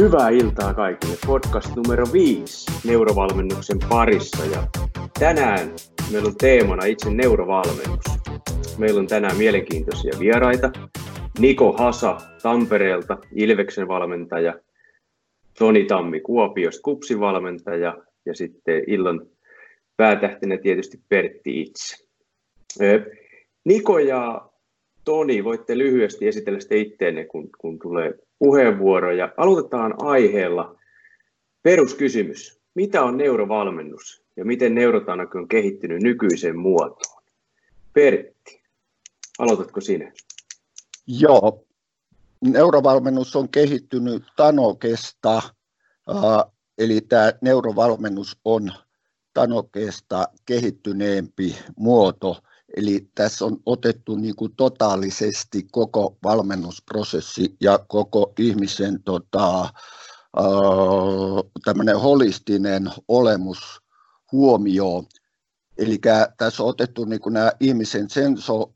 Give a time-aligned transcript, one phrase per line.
[0.00, 1.16] Hyvää iltaa kaikille.
[1.26, 4.44] Podcast numero 5 neurovalmennuksen parissa.
[4.44, 4.66] Ja
[5.18, 5.74] tänään
[6.12, 8.04] meillä on teemana itse neurovalmennus.
[8.78, 10.70] Meillä on tänään mielenkiintoisia vieraita.
[11.38, 14.54] Niko Hasa Tampereelta, Ilveksen valmentaja.
[15.58, 17.98] Toni Tammi Kuopiosta, Kupsin valmentaja.
[18.26, 19.26] Ja sitten illan
[19.96, 21.96] päätähtenä tietysti Pertti itse.
[23.64, 24.48] Niko ja
[25.04, 29.32] Toni, voitte lyhyesti esitellä sitten itteenne, kun, kun tulee puheenvuoroja.
[29.36, 30.76] Aloitetaan aiheella.
[31.62, 32.60] Peruskysymys.
[32.74, 37.22] Mitä on neurovalmennus ja miten neurotanaki on kehittynyt nykyiseen muotoon?
[37.92, 38.62] Pertti,
[39.38, 40.12] aloitatko sinä?
[41.06, 41.64] Joo.
[42.40, 45.42] Neurovalmennus on kehittynyt Tanokesta,
[46.78, 48.72] eli tämä neurovalmennus on
[49.34, 52.36] Tanokesta kehittyneempi muoto–
[52.76, 59.68] Eli tässä on otettu niin kuin totaalisesti koko valmennusprosessi ja koko ihmisen tota,
[61.64, 63.82] tämmöinen holistinen olemus
[64.32, 65.06] huomioon.
[65.78, 66.00] Eli
[66.38, 68.74] tässä on otettu niin kuin nämä ihmisen senso,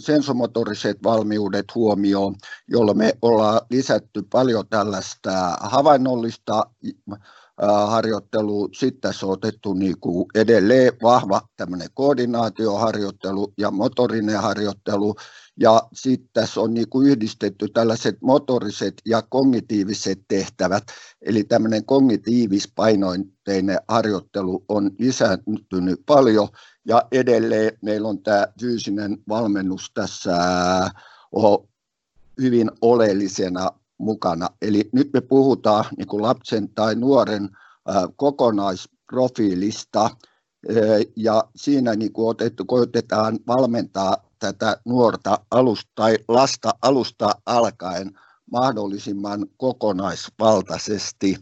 [0.00, 2.34] sensomotoriset valmiudet huomioon,
[2.68, 6.66] jolloin me ollaan lisätty paljon tällaista havainnollista
[7.68, 15.14] harjoittelu, sitten tässä on otettu niin kuin edelleen vahva tämmöinen koordinaatioharjoittelu ja motorinen harjoittelu,
[15.60, 20.84] ja sitten tässä on niin kuin yhdistetty tällaiset motoriset ja kognitiiviset tehtävät,
[21.22, 26.48] eli tämmöinen kognitiivispainointeinen harjoittelu on lisääntynyt paljon,
[26.84, 30.36] ja edelleen meillä on tämä fyysinen valmennus tässä
[31.32, 31.68] on
[32.40, 34.48] hyvin oleellisena mukana.
[34.62, 37.48] Eli nyt me puhutaan niin kuin lapsen tai nuoren
[38.16, 40.10] kokonaisprofiilista,
[41.16, 48.10] ja siinä niin kuin otettu, koitetaan valmentaa tätä nuorta alusta, tai lasta alusta alkaen
[48.52, 51.36] mahdollisimman kokonaisvaltaisesti.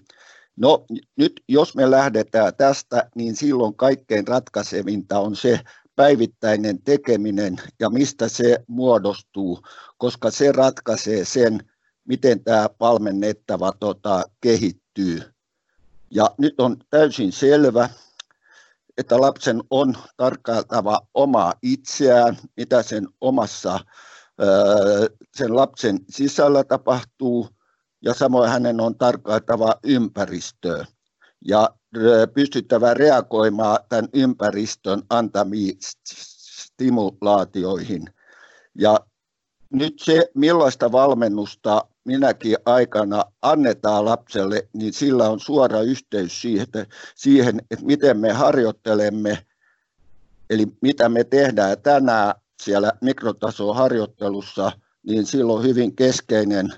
[0.56, 0.84] No
[1.17, 5.61] nyt jos me lähdetään tästä, niin silloin kaikkein ratkaisevinta on se
[5.97, 9.62] päivittäinen tekeminen ja mistä se muodostuu,
[9.99, 11.68] koska se ratkaisee sen,
[12.09, 15.23] miten tämä valmennettava tota, kehittyy.
[16.11, 17.89] Ja nyt on täysin selvä,
[18.99, 23.81] että lapsen on tarkkailtava omaa itseään, mitä sen omassa
[25.35, 27.49] sen lapsen sisällä tapahtuu,
[28.03, 30.87] ja samoin hänen on tarkkailtava ympäristöä
[31.45, 31.71] ja
[32.35, 35.77] pystyttävä reagoimaan tämän ympäristön antamiin
[36.55, 38.03] stimulaatioihin.
[38.75, 39.01] Ja
[39.73, 46.43] nyt se, millaista valmennusta minäkin aikana annetaan lapselle, niin sillä on suora yhteys
[47.15, 49.47] siihen, että miten me harjoittelemme,
[50.51, 56.73] eli mitä me tehdään tänään siellä mikrotason harjoittelussa, niin sillä on hyvin keskeinen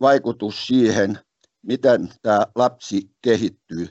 [0.00, 1.18] vaikutus siihen,
[1.62, 3.88] miten tämä lapsi kehittyy.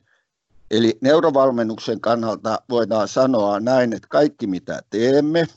[0.72, 5.47] Eli neurovalmennuksen kannalta voidaan sanoa näin, että kaikki mitä teemme,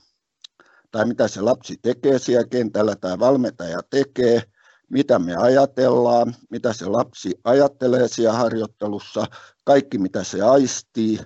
[0.91, 4.43] tai mitä se lapsi tekee siellä kentällä tai valmentaja tekee,
[4.91, 9.26] mitä me ajatellaan, mitä se lapsi ajattelee siellä harjoittelussa,
[9.65, 11.19] kaikki mitä se aistii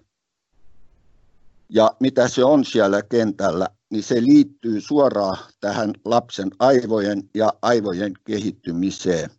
[1.68, 8.12] ja mitä se on siellä kentällä, niin se liittyy suoraan tähän lapsen aivojen ja aivojen
[8.24, 9.30] kehittymiseen.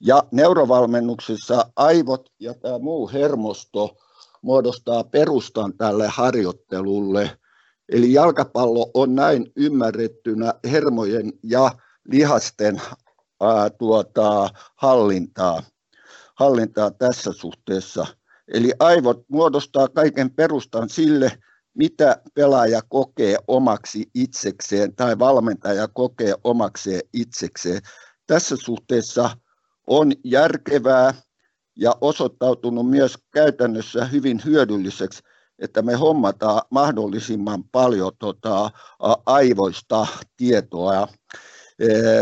[0.00, 3.96] Ja neurovalmennuksessa aivot ja tämä muu hermosto
[4.42, 7.30] muodostaa perustan tälle harjoittelulle–
[7.88, 11.70] Eli jalkapallo on näin ymmärrettynä hermojen ja
[12.08, 12.82] lihasten
[13.40, 15.62] ää, tuota, hallintaa,
[16.34, 18.06] hallintaa tässä suhteessa.
[18.48, 21.38] Eli aivot muodostaa kaiken perustan sille,
[21.74, 27.82] mitä pelaaja kokee omaksi itsekseen tai valmentaja kokee omakseen itsekseen.
[28.26, 29.30] Tässä suhteessa
[29.86, 31.14] on järkevää
[31.76, 35.22] ja osoittautunut myös käytännössä hyvin hyödylliseksi
[35.58, 38.70] että me hommataan mahdollisimman paljon tota,
[39.26, 41.08] aivoista tietoa.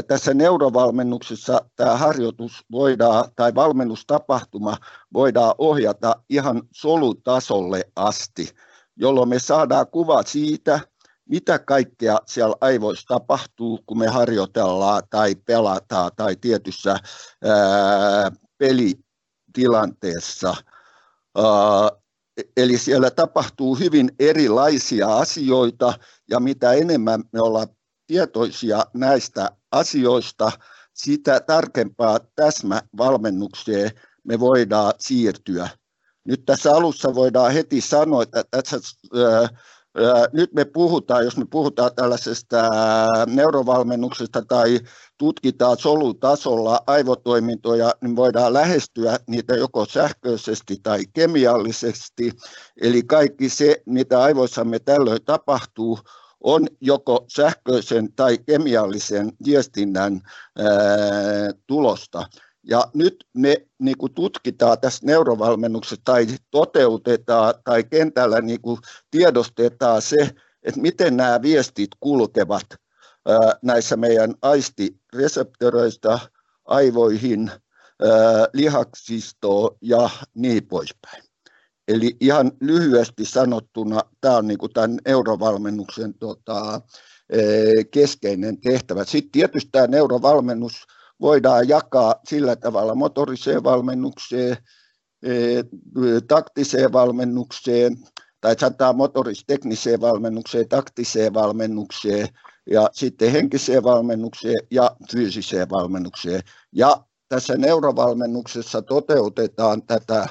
[0.07, 4.77] Tässä neurovalmennuksessa tämä harjoitus voidaan, tai valmennustapahtuma
[5.13, 8.49] voidaan ohjata ihan solutasolle asti,
[8.97, 10.81] jolloin me saadaan kuva siitä,
[11.29, 16.91] mitä kaikkea siellä aivoissa tapahtuu, kun me harjoitellaan tai pelataan tai tietyssä
[17.45, 20.55] ää, pelitilanteessa.
[22.57, 25.95] Eli siellä tapahtuu hyvin erilaisia asioita
[26.31, 27.67] ja mitä enemmän me ollaan
[28.07, 30.53] tietoisia näistä asioista,
[30.95, 33.91] sitä tarkempaa täsmävalmennukseen
[34.25, 35.69] me voidaan siirtyä.
[36.25, 38.79] Nyt tässä alussa voidaan heti sanoa, että tässä
[40.33, 42.71] nyt me puhutaan, jos me puhutaan tällaisesta
[43.27, 44.81] neurovalmennuksesta tai
[45.19, 52.33] tutkitaan solutasolla aivotoimintoja, niin voidaan lähestyä niitä joko sähköisesti tai kemiallisesti.
[52.81, 55.99] Eli kaikki se, mitä aivoissamme tällöin tapahtuu,
[56.45, 60.21] on joko sähköisen tai kemiallisen viestinnän
[61.67, 62.27] tulosta.
[62.63, 68.79] Ja nyt me niin kuin tutkitaan tässä neurovalmennuksessa tai toteutetaan tai kentällä niin kuin
[69.11, 70.31] tiedostetaan se,
[70.63, 72.67] että miten nämä viestit kulkevat
[73.63, 76.19] näissä meidän aistireseptoreista
[76.65, 77.51] aivoihin,
[78.53, 81.23] lihaksistoon ja niin poispäin.
[81.89, 86.81] Eli ihan lyhyesti sanottuna tämä on niin kuin tämän eurovalmennuksen tota,
[87.91, 89.05] keskeinen tehtävä.
[89.05, 90.87] Sitten tietysti tämä neurovalmennus
[91.21, 94.57] voidaan jakaa sillä tavalla motoriseen valmennukseen,
[96.29, 97.97] taktiseen valmennukseen,
[98.41, 102.29] tai sanotaan motoristekniseen valmennukseen, taktiseen valmennukseen,
[102.71, 106.43] ja sitten henkiseen valmennukseen ja fyysiseen valmennukseen.
[106.73, 110.27] Ja tässä neurovalmennuksessa toteutetaan tätä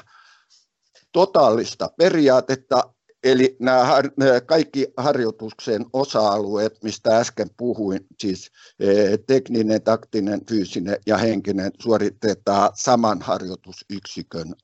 [1.14, 2.94] totaalista periaatetta,
[3.24, 4.00] Eli nämä
[4.46, 8.50] kaikki harjoituksen osa-alueet, mistä äsken puhuin, siis
[8.80, 14.54] e, tekninen, taktinen, fyysinen ja henkinen, suoritetaan saman harjoitusyksikön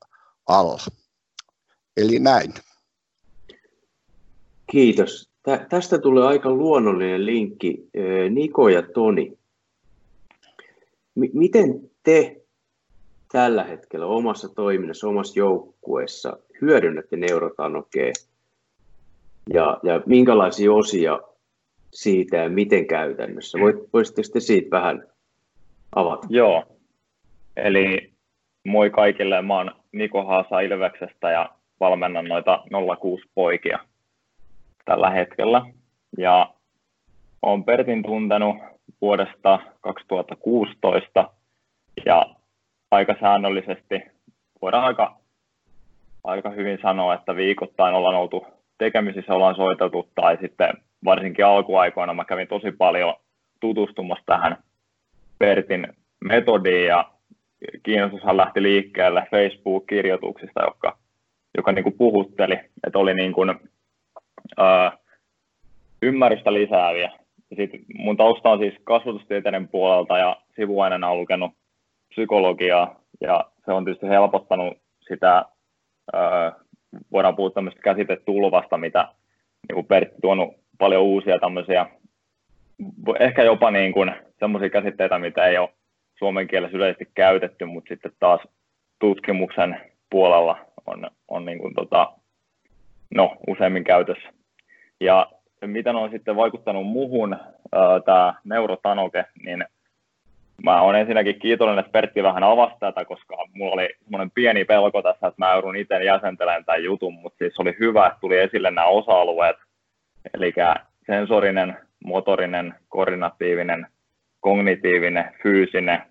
[0.47, 0.77] alla.
[1.97, 2.53] Eli näin.
[4.71, 5.29] Kiitos.
[5.69, 7.89] Tästä tulee aika luonnollinen linkki.
[7.93, 9.37] E, Niko ja Toni,
[11.15, 12.40] miten te
[13.31, 18.11] tällä hetkellä omassa toiminnassa, omassa joukkueessa hyödynnätte neurotanokea
[19.53, 21.19] ja, ja minkälaisia osia
[21.93, 23.57] siitä ja miten käytännössä?
[23.93, 25.07] Voisitteko te siitä vähän
[25.95, 26.27] avata?
[26.29, 26.63] Joo,
[27.57, 28.13] eli
[28.63, 31.49] moi kaikille, mä oon Niko Haasa Ilveksestä ja
[31.79, 32.63] valmennan noita
[32.99, 33.79] 06 poikia
[34.85, 35.65] tällä hetkellä.
[36.17, 36.53] Ja
[37.41, 38.55] olen Pertin tuntenut
[39.01, 41.31] vuodesta 2016
[42.05, 42.35] ja
[42.91, 44.01] aika säännöllisesti,
[44.61, 45.17] voidaan aika,
[46.23, 48.45] aika hyvin sanoa, että viikoittain ollaan oltu
[48.77, 50.69] tekemisissä ollaan soiteltu tai sitten
[51.05, 53.15] varsinkin alkuaikoina mä kävin tosi paljon
[53.59, 54.57] tutustumassa tähän
[55.39, 55.87] Pertin
[56.23, 57.11] metodiin ja
[57.83, 60.97] kiinnostushan lähti liikkeelle Facebook-kirjoituksista, joka,
[61.57, 63.59] joka niin kuin puhutteli, että oli niin kuin,
[64.57, 64.97] ää,
[66.01, 67.11] ymmärrystä lisääviä.
[67.49, 71.51] Ja sit mun tausta on siis kasvatustieteiden puolelta ja sivuaineena on lukenut
[72.11, 74.77] psykologiaa ja se on tietysti helpottanut
[75.07, 75.45] sitä
[76.13, 76.51] ää,
[77.11, 79.07] voidaan puhua tämmöistä käsitetulvasta, mitä
[79.67, 81.85] niin kuin Pertti tuonut paljon uusia tämmöisiä,
[83.19, 85.69] ehkä jopa niin kuin semmoisia käsitteitä, mitä ei ole
[86.17, 88.41] suomen kielessä yleisesti käytetty, mutta sitten taas
[88.99, 92.13] tutkimuksen puolella on, on niin kuin tota,
[93.15, 94.29] no, useimmin käytössä.
[94.99, 95.27] Ja
[95.65, 97.37] miten on sitten vaikuttanut muuhun
[98.05, 99.65] tämä neurotanoke, niin
[100.63, 105.01] mä olen ensinnäkin kiitollinen, että Pertti vähän avasi tätä, koska mulla oli semmoinen pieni pelko
[105.01, 108.71] tässä, että mä joudun itse jäsentelemään tämän jutun, mutta siis oli hyvä, että tuli esille
[108.71, 109.55] nämä osa-alueet,
[110.33, 110.53] eli
[111.05, 113.87] sensorinen, motorinen, koordinatiivinen,
[114.39, 116.01] kognitiivinen, fyysinen,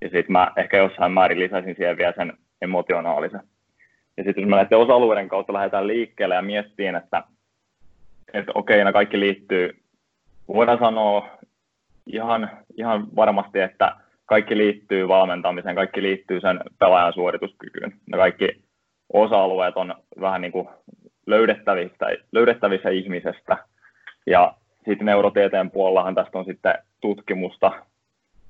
[0.00, 3.40] ja sitten mä ehkä jossain määrin lisäsin siihen vielä sen emotionaalisen.
[4.16, 7.22] Ja sitten jos me lähdetään osa-alueiden kautta lähdetään liikkeelle ja miettiin, että,
[8.34, 9.76] että okei, nämä kaikki liittyy,
[10.48, 11.28] voidaan sanoa
[12.06, 13.96] ihan, ihan varmasti, että
[14.26, 17.92] kaikki liittyy valmentamiseen, kaikki liittyy sen pelaajan suorituskykyyn.
[18.12, 18.48] Ne kaikki
[19.12, 20.68] osa-alueet on vähän niin kuin
[21.26, 23.58] löydettävissä, löydettävissä ihmisestä.
[24.26, 24.54] Ja
[24.88, 27.72] sitten neurotieteen puolellahan tästä on sitten tutkimusta,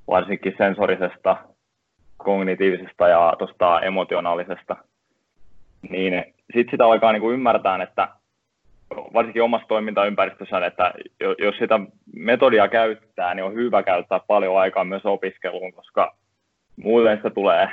[0.08, 1.36] varsinkin sensorisesta,
[2.16, 4.76] kognitiivisesta ja tuosta emotionaalisesta.
[5.88, 8.08] Niin sitten sitä alkaa niin kuin ymmärtää, että
[8.94, 10.92] varsinkin omassa toimintaympäristössä, että
[11.38, 11.80] jos sitä
[12.16, 16.16] metodia käyttää, niin on hyvä käyttää paljon aikaa myös opiskeluun, koska
[16.76, 17.68] muuten sitä tulee,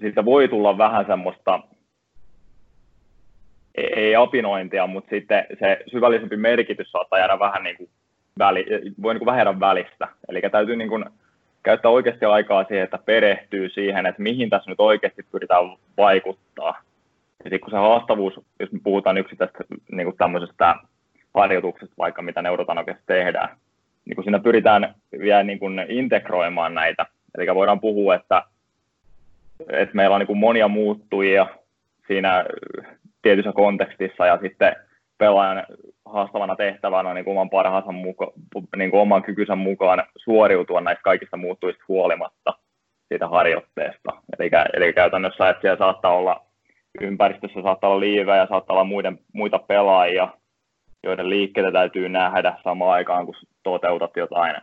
[0.00, 1.60] siitä voi tulla vähän semmoista,
[3.74, 7.90] ei apinointia, mutta sitten se syvällisempi merkitys saattaa jäädä vähän niin kuin
[8.38, 8.66] väli,
[9.02, 10.08] voi niin kuin vähän jäädä välistä.
[10.28, 11.04] Eli täytyy niin kuin
[11.62, 15.64] käyttää oikeasti aikaa siihen, että perehtyy siihen, että mihin tässä nyt oikeasti pyritään
[15.96, 16.82] vaikuttaa.
[17.46, 19.58] Ja sitten kun se haastavuus, jos me puhutaan yksittäistä
[19.92, 20.74] niin kuin tämmöisestä
[21.34, 23.56] harjoituksesta, vaikka mitä neurotanokessa tehdään,
[24.04, 27.06] niin kun siinä pyritään vielä niin kuin integroimaan näitä.
[27.38, 28.42] Eli voidaan puhua, että,
[29.68, 31.46] että meillä on niin kuin monia muuttujia
[32.06, 32.44] siinä
[33.22, 34.76] tietyssä kontekstissa ja sitten
[35.18, 35.66] pelaajan
[36.04, 38.32] haastavana tehtävänä niin kuin oman parhaansa muka,
[38.76, 42.54] niin kuin oman kykynsä mukaan suoriutua näistä kaikista muuttujista huolimatta
[43.08, 44.12] siitä harjoitteesta.
[44.38, 46.45] Eli, eli käytännössä, että siellä saattaa olla
[47.00, 50.28] ympäristössä saattaa olla liivejä, saattaa olla muiden, muita pelaajia,
[51.02, 54.56] joiden liikkeitä täytyy nähdä samaan aikaan, kun toteutat jotain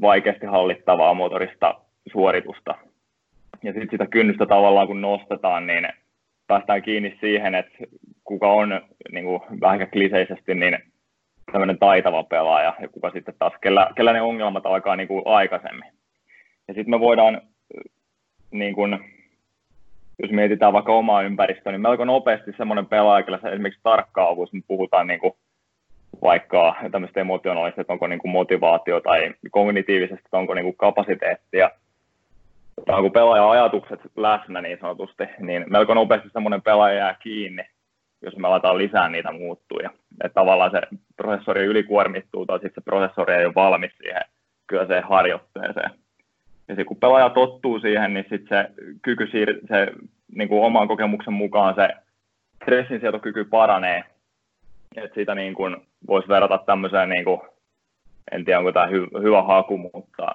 [0.00, 1.74] vaikeasti hallittavaa motorista
[2.12, 2.74] suoritusta.
[3.62, 5.88] Ja sitten sitä kynnystä tavallaan kun nostetaan, niin
[6.46, 7.78] päästään kiinni siihen, että
[8.24, 8.80] kuka on
[9.12, 10.78] niin kuin vähän kliseisesti niin
[11.52, 15.92] tämmöinen taitava pelaaja ja kuka sitten taas, kellä, kellä ne ongelmat alkaa niin kuin aikaisemmin.
[16.68, 17.40] Ja sitten me voidaan,
[18.50, 18.98] niin kuin,
[20.22, 25.06] jos mietitään vaikka omaa ympäristöä, niin melko nopeasti semmoinen pelaaja, kyllä esimerkiksi tarkkaavuus, me puhutaan
[25.06, 25.32] niin kuin
[26.22, 31.70] vaikka tämmöistä emotionaalista, että onko niin kuin motivaatio tai kognitiivisesti, että onko niin kuin kapasiteettia,
[32.86, 37.62] tai onko pelaajan ajatukset läsnä niin sanotusti, niin melko nopeasti semmoinen pelaaja jää kiinni,
[38.22, 39.90] jos me aletaan lisää niitä muuttuja.
[40.24, 40.80] Että tavallaan se
[41.16, 44.22] prosessori ylikuormittuu tai sitten se prosessori ei ole valmis siihen
[44.66, 45.90] kyllä se harjoitteeseen.
[46.70, 49.92] Ja sitten kun pelaaja tottuu siihen, niin sitten se kyky siir- se
[50.34, 51.88] niin kuin oman kokemuksen mukaan se
[52.62, 54.04] stressinsietokyky paranee.
[54.96, 57.40] Että siitä niin kuin voisi verrata tämmöiseen, niin kuin,
[58.32, 60.34] en tiedä onko tämä hy- hyvä haku, mutta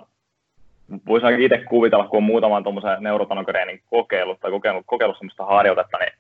[1.08, 6.13] voisi itse kuvitella, kun on muutaman tuommoisen neurotanokreenin kokeillut tai kokeillut, kokeillut semmoista harjoitetta, niin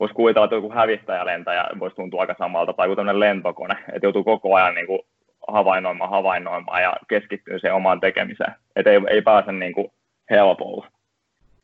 [0.00, 4.24] voisi kuvitella, että joku hävittäjälentäjä voisi tuntua aika samalta, tai joku tämmöinen lentokone, että joutuu
[4.24, 5.00] koko ajan niin kuin
[5.48, 8.54] havainnoimaan, havainnoimaan ja keskittyy siihen omaan tekemiseen.
[8.76, 9.92] Että ei, ei pääse niin kuin
[10.30, 10.86] helpolla.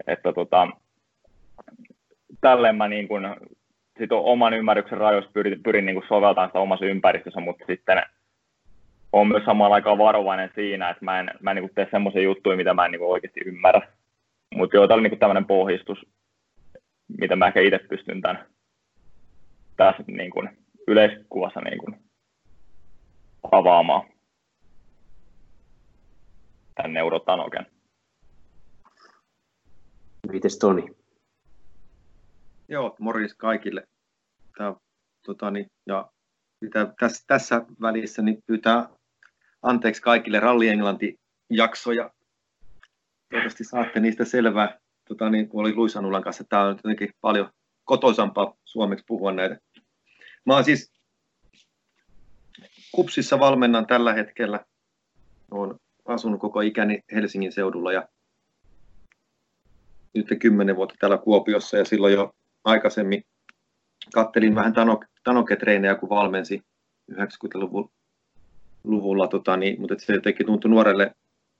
[0.07, 0.69] Että tota,
[2.41, 3.27] tälleen mä niin kuin,
[3.99, 8.03] sit oman ymmärryksen rajoissa pyrin, pyrin niin kuin soveltamaan sitä omassa ympäristössä, mutta sitten
[9.13, 12.23] on myös samalla aikaa varovainen siinä, että mä en, mä en niin kuin tee semmoisia
[12.23, 13.81] juttuja, mitä mä en niin kuin oikeasti ymmärrä.
[14.55, 16.07] Mutta joo, tämä oli niin tämmöinen pohjistus,
[17.19, 18.45] mitä mä ehkä itse pystyn tämän
[19.77, 20.49] tässä niin kuin
[20.87, 22.08] yleiskuvassa niin kuin
[23.53, 24.09] avaamaan
[26.75, 27.67] tämän neurotanoken.
[30.33, 30.85] Mites Toni?
[32.69, 33.89] Joo, morjens kaikille.
[34.59, 34.75] Tämä,
[35.27, 36.11] tota, niin, ja
[36.61, 38.89] mitä tässä, tässä välissä niin pyytää
[39.63, 42.11] anteeksi kaikille Ralli Englanti-jaksoja.
[43.31, 44.79] Toivottavasti saatte niistä selvää.
[45.09, 47.51] Tota, niin, kun oli Luisanulan kanssa, tämä on jotenkin paljon
[47.85, 49.59] kotoisampaa suomeksi puhua näitä.
[50.47, 50.93] Mä oon siis
[52.93, 54.65] Kupsissa valmennan tällä hetkellä.
[55.51, 55.75] Olen
[56.07, 58.09] asunut koko ikäni Helsingin seudulla ja
[60.15, 63.25] nyt kymmenen vuotta täällä Kuopiossa ja silloin jo aikaisemmin
[64.15, 64.73] kattelin vähän
[65.25, 66.63] tanoketreinejä, kun valmensi
[67.13, 71.15] 90-luvulla, tota, niin, mutta se jotenkin tuntui nuorelle,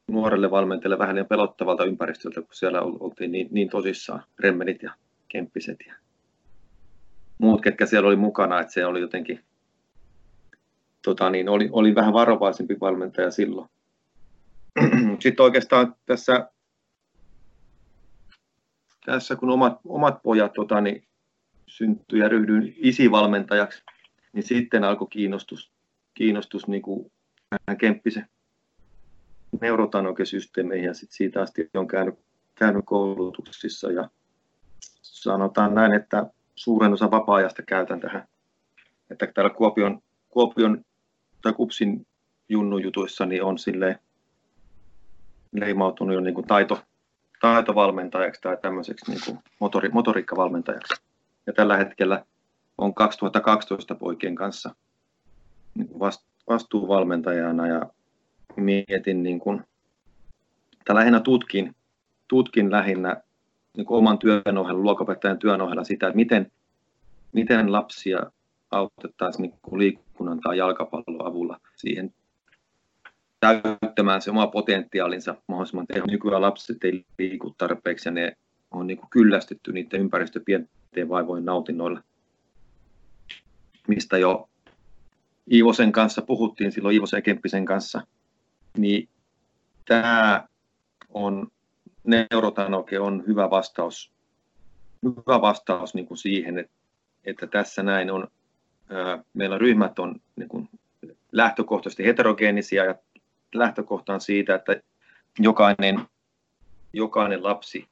[0.09, 4.93] nuorelle valmentajalle vähän pelottavalta ympäristöltä, kun siellä oltiin niin, niin tosissaan, remmenit ja
[5.29, 5.95] kemppiset ja
[7.39, 9.45] muut, ketkä siellä oli mukana, että se oli jotenkin
[11.05, 13.69] tota, niin oli, oli vähän varovaisempi valmentaja silloin.
[15.21, 16.51] Sitten oikeastaan tässä,
[19.07, 21.05] tässä kun omat, omat pojat tota, niin
[21.67, 23.83] syntyi ja ryhdyin isivalmentajaksi,
[24.33, 25.73] niin sitten alkoi kiinnostus,
[26.15, 27.13] kiinnostus niin kuin
[27.79, 28.29] Kemppisen
[29.61, 32.15] neurotanokesysteemeihin ja sitten siitä asti on käynyt,
[32.55, 34.11] käynyt koulutuksissa ja
[35.03, 38.29] sanotaan näin, että suuren osa vapaa-ajasta käytän tähän.
[39.11, 40.85] Että täällä Kuopion, Kuopion
[41.43, 42.07] tai Kupsin
[42.49, 43.99] junnujutuissa niin on sille
[45.53, 46.83] leimautunut jo niin kuin taito,
[47.41, 51.03] taitovalmentajaksi tai tämmöiseksi niin kuin motori, motoriikkavalmentajaksi.
[51.47, 52.25] Ja tällä hetkellä
[52.79, 54.75] on 2012 poikien kanssa
[55.75, 55.91] niin
[56.49, 57.83] vastuuvalmentajana ja
[58.57, 59.65] mietin niin kuin,
[60.85, 61.77] tai lähinnä tutkin,
[62.29, 63.23] tutkin lähinnä
[63.77, 66.53] niin kuin oman työn ohella, luokapettajan työn ohella sitä, että miten,
[67.33, 68.31] miten lapsia
[68.71, 72.15] autettaisiin niin liikunnan tai jalkapallon avulla siihen
[73.41, 76.13] täyttämään se oma potentiaalinsa mahdollisimman tehokkaasti.
[76.13, 78.37] Nykyään lapset ei liiku tarpeeksi ja ne
[78.71, 82.03] on niin kuin kyllästytty niiden ympäristöpienten vaivojen nautinnoilla,
[83.89, 84.49] mistä jo
[85.53, 88.07] Iivosen kanssa puhuttiin silloin Iivosen ja Kemppisen kanssa,
[88.77, 89.09] niin
[89.85, 90.49] tämä
[91.09, 91.49] on,
[92.05, 94.13] neurotanoke on hyvä vastaus,
[95.05, 96.73] hyvä vastaus niin kuin siihen, että,
[97.25, 98.29] että tässä näin on
[99.35, 100.69] meillä ryhmät on niin kuin
[101.33, 102.95] lähtökohtaisesti heterogeenisia ja
[103.55, 104.81] lähtökohta on siitä, että
[105.39, 106.01] jokainen,
[106.93, 107.89] jokainen lapsi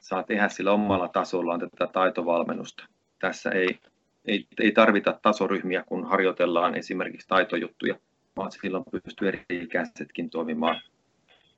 [0.00, 2.86] saa tehdä sillä omalla tasollaan tätä taitovalmennusta.
[3.18, 3.78] Tässä ei,
[4.24, 7.94] ei, ei tarvita tasoryhmiä, kun harjoitellaan esimerkiksi taitojuttuja,
[8.36, 10.80] vaan silloin pystyy eri ikäisetkin toimimaan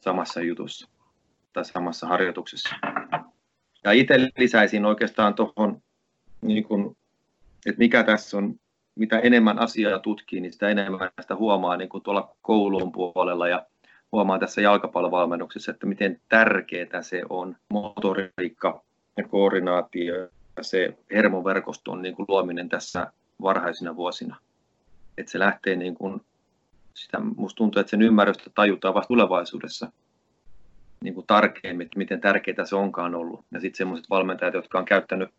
[0.00, 0.88] samassa jutussa
[1.52, 2.76] tai samassa harjoituksessa.
[3.84, 5.82] Ja itse lisäisin oikeastaan tuohon
[6.40, 6.64] niin
[7.66, 8.54] että mikä tässä on,
[8.94, 13.66] mitä enemmän asiaa tutkii, niin sitä enemmän sitä huomaa niin kuin tuolla koulun puolella ja
[14.12, 18.84] huomaa tässä jalkapallovalmennuksessa, että miten tärkeää se on motoriikka
[19.16, 20.14] ja koordinaatio
[20.56, 24.36] ja se hermoverkoston niin kuin luominen tässä varhaisina vuosina.
[25.18, 26.20] että se lähtee niin kuin,
[26.94, 29.92] sitä, musta tuntuu, että sen ymmärrystä tajutaan vasta tulevaisuudessa
[31.00, 33.44] niin kuin tarkemmin, että miten tärkeää se onkaan ollut.
[33.50, 35.30] Ja sitten semmoiset valmentajat, jotka on käyttänyt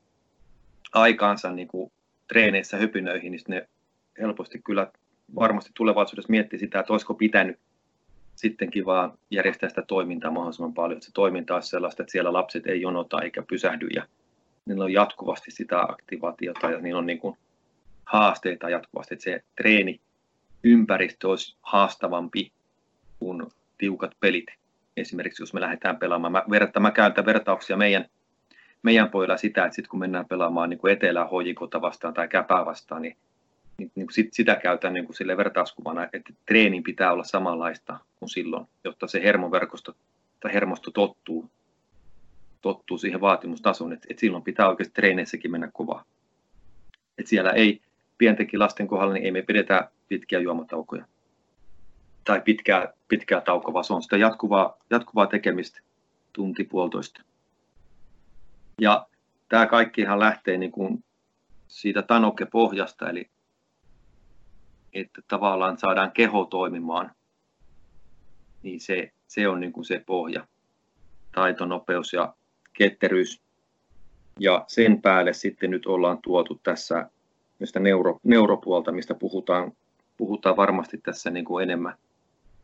[0.94, 1.92] aikaansa niin kuin
[2.28, 3.68] treeneissä höpinöihin, niin ne
[4.20, 4.92] helposti kyllä
[5.36, 7.60] varmasti tulevaisuudessa miettii sitä, että olisiko pitänyt
[8.36, 12.68] sittenkin vaan järjestää sitä toimintaa mahdollisimman paljon, että se toiminta on sellaista, että siellä lapset
[12.68, 14.08] ei jonota eikä pysähdy ja
[14.66, 17.38] niillä on jatkuvasti sitä aktivaatiota ja niillä on niin kuin
[18.06, 20.02] haasteita jatkuvasti, että se treeni
[20.64, 22.52] ympäristö olisi haastavampi
[23.20, 23.46] kuin
[23.78, 24.46] tiukat pelit.
[24.98, 26.44] Esimerkiksi jos me lähdetään pelaamaan, mä,
[26.80, 28.06] mä käytän vertauksia meidän,
[28.88, 33.02] meidän pojilla sitä, että sitten kun mennään pelaamaan niin kuin etelä-hojikota vastaan tai käpää vastaan,
[33.02, 33.18] niin
[33.78, 38.30] niin, niin sit, sitä käytän niin kuin sille vertauskuvana, että treenin pitää olla samanlaista kuin
[38.30, 39.96] silloin, jotta se hermoverkosto
[40.40, 41.50] tai hermosto tottuu,
[42.62, 46.04] tottuu siihen vaatimustasoon, että, että silloin pitää oikeasti treeneissäkin mennä kovaa.
[47.18, 47.82] Että siellä ei
[48.18, 51.06] pientenkin lasten kohdalla, niin ei me pidetä pitkiä juomataukoja
[52.24, 55.80] tai pitkää, pitkää taukoa, vaan se on sitä jatkuvaa, jatkuvaa tekemistä
[56.34, 57.22] tunti puolitoista.
[58.82, 59.08] Ja
[59.50, 61.04] tämä kaikkihan lähtee niin kuin
[61.68, 63.30] siitä tanoke-pohjasta, eli
[64.94, 67.12] että tavallaan saadaan keho toimimaan,
[68.64, 70.48] niin se, se on niin kuin se pohja.
[71.32, 72.34] Taito, nopeus ja
[72.74, 73.42] ketteryys.
[74.40, 77.10] Ja sen päälle sitten nyt ollaan tuotu tässä
[77.60, 79.72] mistä neuro, neuropuolta, mistä puhutaan,
[80.18, 81.96] puhutaan varmasti tässä niin kuin enemmän.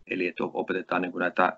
[0.07, 1.57] Eli että opetetaan niin kuin näitä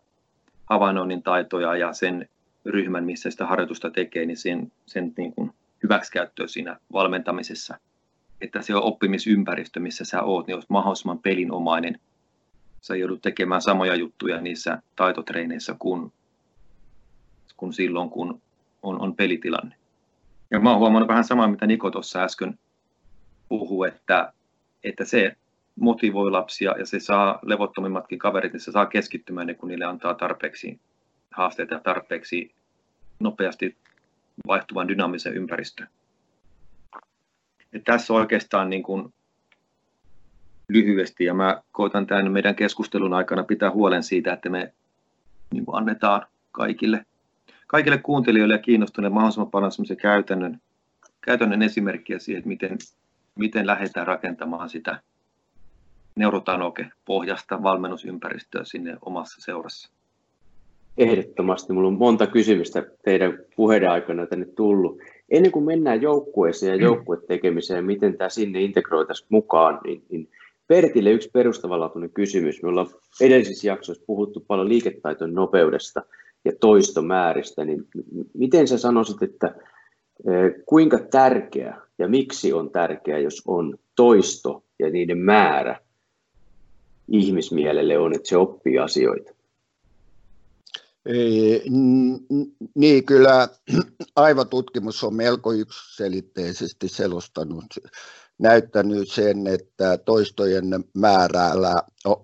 [0.65, 2.29] havainnoinnin taitoja ja sen
[2.65, 5.51] ryhmän, missä sitä harjoitusta tekee, niin sen, sen niin kuin
[5.84, 7.77] hyväksikäyttöä siinä valmentamisessa–
[8.41, 12.00] että se on oppimisympäristö, missä sä oot, niin olisi mahdollisimman pelinomainen.
[12.81, 16.13] Sä joudut tekemään samoja juttuja niissä taitotreineissä kuin,
[17.57, 18.41] kuin silloin, kun
[18.84, 19.75] on, on pelitilanne.
[20.51, 22.60] Ja mä oon huomannut vähän samaa, mitä Niko tuossa äsken
[23.50, 24.34] puhui, että,
[24.84, 25.36] että se
[25.75, 30.79] motivoi lapsia ja se saa levottomimmatkin kaverit, niin se saa keskittymään, kun niille antaa tarpeeksi
[31.31, 32.54] haasteita ja tarpeeksi
[33.19, 33.77] nopeasti
[34.48, 35.88] vaihtuvan dynaamisen ympäristön.
[37.73, 39.13] Ja tässä oikeastaan niin kuin
[40.69, 44.73] lyhyesti, ja mä koitan tämän meidän keskustelun aikana pitää huolen siitä, että me
[45.54, 47.06] niin kuin annetaan kaikille,
[47.67, 50.62] kaikille kuuntelijoille ja kiinnostuneille mahdollisimman paljon käytännön,
[51.21, 52.78] käytännön esimerkkiä siihen, että miten,
[53.36, 55.01] miten lähdetään rakentamaan sitä
[56.15, 59.94] neurotanoke-pohjasta valmennusympäristöä sinne omassa seurassa.
[60.97, 61.73] Ehdottomasti.
[61.73, 67.86] Minulla on monta kysymystä teidän puheiden aikana tänne tullut ennen kuin mennään joukkueeseen ja joukkuetekemiseen,
[67.86, 70.29] miten tämä sinne integroitaisiin mukaan, niin, niin
[70.67, 72.63] Pertille yksi perustavanlaatuinen kysymys.
[72.63, 72.88] Me ollaan
[73.21, 76.01] edellisissä jaksoissa puhuttu paljon liiketaiton nopeudesta
[76.45, 77.88] ja toistomääristä, niin
[78.34, 79.55] miten sä sanoisit, että
[80.65, 85.79] kuinka tärkeä ja miksi on tärkeää, jos on toisto ja niiden määrä
[87.08, 89.35] ihmismielelle on, että se oppii asioita?
[92.76, 93.50] Niin, kyllä
[94.15, 97.65] aivotutkimus on melko yksiselitteisesti selostanut,
[98.39, 101.74] näyttänyt sen, että toistojen määrällä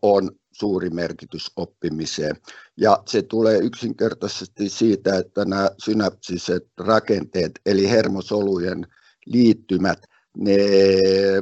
[0.01, 2.35] on suuri merkitys oppimiseen.
[2.77, 8.87] Ja se tulee yksinkertaisesti siitä, että nämä synapsiset rakenteet, eli hermosolujen
[9.25, 9.99] liittymät,
[10.37, 10.57] ne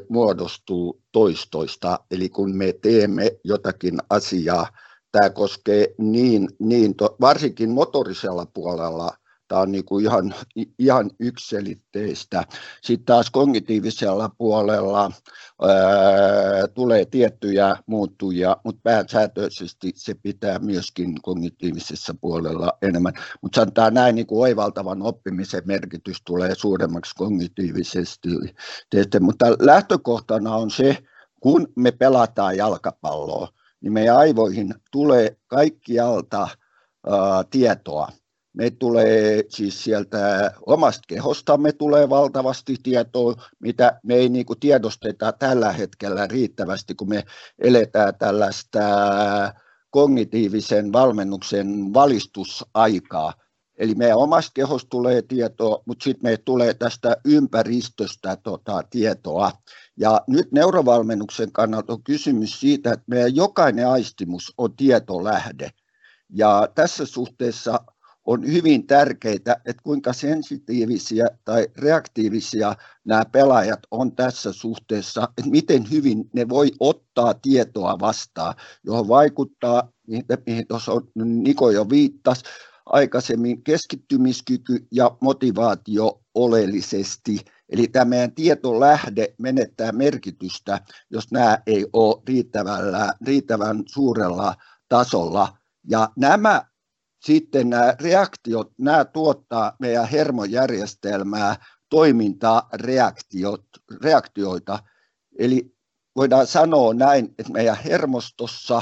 [0.10, 2.00] muodostuu toistoista.
[2.12, 4.68] Eli kun me teemme jotakin asiaa,
[5.12, 9.12] tämä koskee niin, niin to, varsinkin motorisella puolella
[9.50, 10.34] tämä on niin kuin ihan,
[10.80, 12.44] ihan ykselitteistä.
[12.82, 15.12] Sitten taas kognitiivisella puolella
[15.62, 23.14] ää, tulee tiettyjä muuttujia, mutta pääsääntöisesti se pitää myöskin kognitiivisessa puolella enemmän.
[23.42, 28.30] Mutta sanotaan näin, niin kuin oivaltavan oppimisen merkitys tulee suuremmaksi kognitiivisesti.
[29.20, 30.98] Mutta lähtökohtana on se,
[31.40, 33.48] kun me pelataan jalkapalloa,
[33.82, 36.48] niin meidän aivoihin tulee kaikkialta
[37.50, 38.10] tietoa.
[38.54, 45.32] Me tulee siis sieltä omasta kehostamme tulee valtavasti tietoa, mitä me ei niin kuin tiedosteta
[45.32, 47.24] tällä hetkellä riittävästi, kun me
[47.60, 48.80] eletään tällaista
[49.90, 53.34] kognitiivisen valmennuksen valistusaikaa.
[53.78, 59.52] Eli meidän omasta kehosta tulee tietoa, mutta sitten meille tulee tästä ympäristöstä tota, tietoa.
[60.00, 65.70] Ja nyt neurovalmennuksen kannalta on kysymys siitä, että meidän jokainen aistimus on tietolähde.
[66.30, 67.80] Ja tässä suhteessa
[68.26, 69.36] on hyvin tärkeää,
[69.66, 76.72] että kuinka sensitiivisiä tai reaktiivisia nämä pelaajat on tässä suhteessa, että miten hyvin ne voi
[76.80, 79.92] ottaa tietoa vastaan, johon vaikuttaa,
[80.46, 82.44] mihin tuossa Niko jo viittasi,
[82.86, 92.22] aikaisemmin keskittymiskyky ja motivaatio oleellisesti– Eli tämä meidän tietolähde menettää merkitystä, jos nämä ei ole
[92.28, 94.56] riittävällä, riittävän suurella
[94.90, 95.58] tasolla.
[95.90, 96.66] Ja nämä
[97.26, 101.56] sitten nämä reaktiot, nämä tuottaa meidän hermojärjestelmää
[101.90, 103.66] toimintaa reaktiot,
[104.04, 104.80] reaktioita.
[105.40, 105.76] Eli
[106.16, 108.82] voidaan sanoa näin, että meidän hermostossa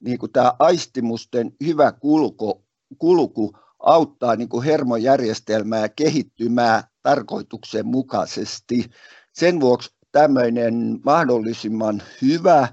[0.00, 2.66] niin kuin tämä aistimusten hyvä kulku,
[2.98, 8.90] kulku auttaa niin kuin hermojärjestelmää kehittymään tarkoituksenmukaisesti.
[9.32, 12.68] Sen vuoksi tämmöinen mahdollisimman hyvä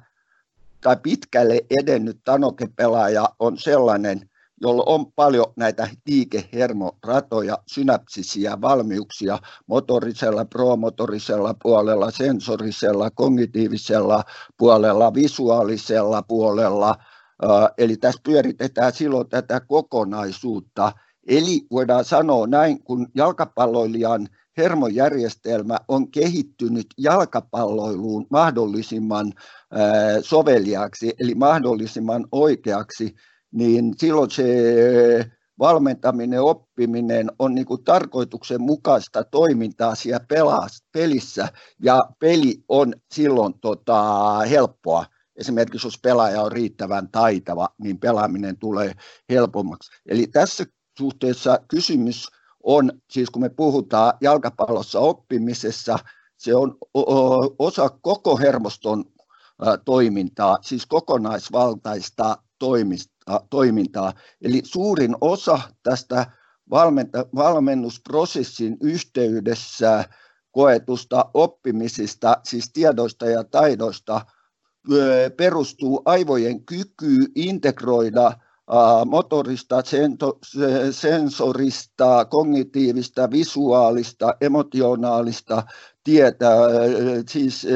[0.81, 4.29] tai pitkälle edennyt tanokepelaaja on sellainen,
[4.61, 14.23] jolla on paljon näitä liikehermoratoja, synapsisia valmiuksia motorisella, promotorisella puolella, sensorisella, kognitiivisella
[14.57, 16.95] puolella, visuaalisella puolella.
[17.77, 20.91] Eli tässä pyöritetään silloin tätä kokonaisuutta.
[21.27, 29.33] Eli voidaan sanoa näin, kun jalkapalloilijan hermojärjestelmä on kehittynyt jalkapalloiluun mahdollisimman
[30.21, 33.15] soveliaaksi, eli mahdollisimman oikeaksi,
[33.51, 34.45] niin silloin se
[35.59, 40.25] valmentaminen, oppiminen on niin kuin tarkoituksenmukaista toimintaa siellä
[40.91, 41.47] pelissä
[41.83, 45.05] ja peli on silloin tota, helppoa.
[45.35, 48.93] Esimerkiksi jos pelaaja on riittävän taitava, niin pelaaminen tulee
[49.29, 49.91] helpommaksi.
[50.05, 50.65] Eli tässä
[51.01, 52.27] suhteessa kysymys
[52.63, 55.99] on, siis kun me puhutaan jalkapallossa oppimisessa,
[56.37, 56.77] se on
[57.59, 59.05] osa koko hermoston
[59.85, 62.37] toimintaa, siis kokonaisvaltaista
[63.49, 64.13] toimintaa.
[64.41, 66.31] Eli suurin osa tästä
[67.35, 70.05] valmennusprosessin yhteydessä
[70.51, 74.25] koetusta oppimisista, siis tiedoista ja taidoista,
[75.37, 78.31] perustuu aivojen kykyyn integroida
[79.05, 79.83] motorista,
[80.91, 85.63] sensorista, kognitiivista, visuaalista, emotionaalista
[86.03, 86.49] tietä,
[87.29, 87.67] siis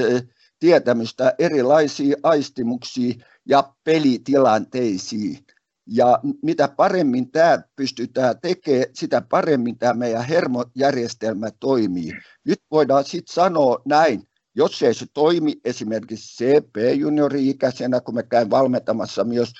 [0.60, 5.46] tietämystä erilaisiin aistimuksiin ja pelitilanteisiin.
[5.88, 12.12] Ja mitä paremmin tämä pystytään tekemään, sitä paremmin tämä meidän hermojärjestelmä toimii.
[12.46, 19.24] Nyt voidaan sitten sanoa näin, jos ei se toimi esimerkiksi CP-juniori-ikäisenä, kun me käyn valmentamassa
[19.24, 19.54] myös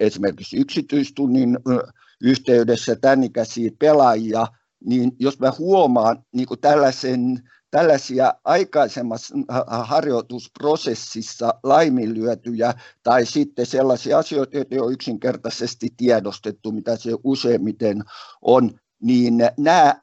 [0.00, 4.46] esimerkiksi yksityistunnin eh, yhteydessä tämän ikäisiä pelaajia,
[4.84, 9.34] niin jos mä huomaan niin kuin tällaisen tällaisia aikaisemmassa
[9.68, 18.04] harjoitusprosessissa laiminlyötyjä tai sitten sellaisia asioita, joita ei ole yksinkertaisesti tiedostettu, mitä se useimmiten
[18.42, 18.70] on,
[19.02, 19.94] niin nämä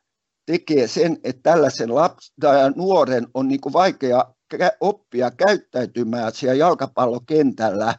[0.46, 4.26] tekee sen, että tällaisen lapsen tai nuoren on niin kuin vaikea
[4.80, 7.94] oppia käyttäytymään siellä jalkapallokentällä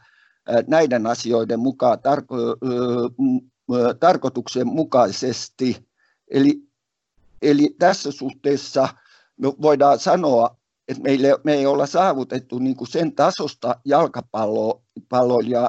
[0.67, 2.57] näiden asioiden mukaan tarko-
[3.99, 5.87] tarkoituksenmukaisesti.
[6.27, 6.63] Eli,
[7.41, 8.89] eli tässä suhteessa
[9.37, 10.55] me voidaan sanoa,
[10.87, 14.81] että meille, me ei olla saavutettu niin kuin sen tasosta jalkapalloa,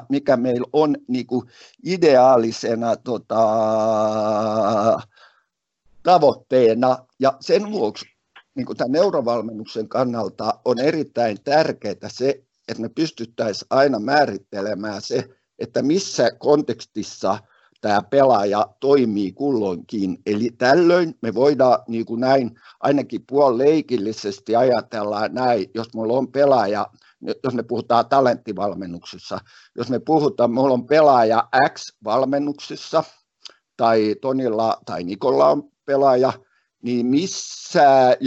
[0.09, 1.47] mikä meillä on niin kuin
[1.85, 3.39] ideaalisena tota,
[6.03, 7.05] tavoitteena.
[7.19, 8.05] Ja sen vuoksi
[8.55, 15.27] niin kuin tämän neurovalmennuksen kannalta on erittäin tärkeää se, että me pystyttäisiin aina määrittelemään se,
[15.59, 17.37] että missä kontekstissa–
[17.81, 20.17] tämä pelaaja toimii kulloinkin.
[20.25, 26.87] Eli tällöin me voidaan niin kuin näin ainakin puolileikillisesti ajatella näin, jos mulla on pelaaja,
[27.43, 29.39] jos me puhutaan talenttivalmennuksessa,
[29.75, 33.03] jos me puhutaan, mulla on pelaaja X valmennuksessa,
[33.77, 36.33] tai Tonilla tai Nikolla on pelaaja,
[36.81, 38.17] niin missä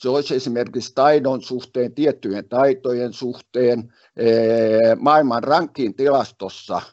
[0.00, 3.92] se olisi esimerkiksi taidon suhteen, tiettyjen taitojen suhteen,
[4.98, 6.82] maailman rankin tilastossa–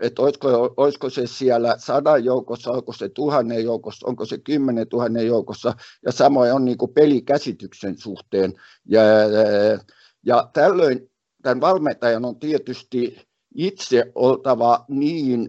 [0.00, 5.26] että olisiko, olisiko se siellä sadan joukossa, onko se tuhannen joukossa, onko se kymmenen tuhannen
[5.26, 5.74] joukossa,
[6.06, 8.54] ja samoin on niin pelikäsityksen suhteen.
[8.88, 9.00] Ja,
[10.26, 11.10] ja tällöin
[11.42, 13.16] tämän valmentajan on tietysti
[13.54, 15.48] itse oltava niin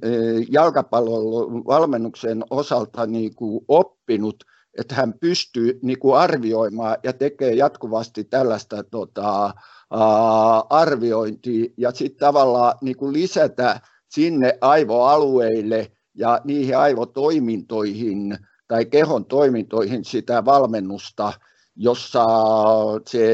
[0.50, 4.44] jalkapallon valmennuksen osalta niin kuin oppinut,
[4.80, 9.54] että hän pystyy niin kuin arvioimaan ja tekee jatkuvasti tällaista tota,
[10.70, 20.06] arviointia ja sitten tavallaan niin kuin lisätä sinne aivoalueille ja niihin aivotoimintoihin tai kehon toimintoihin
[20.06, 21.34] sitä valmennusta,
[21.76, 22.26] jossa
[23.08, 23.28] se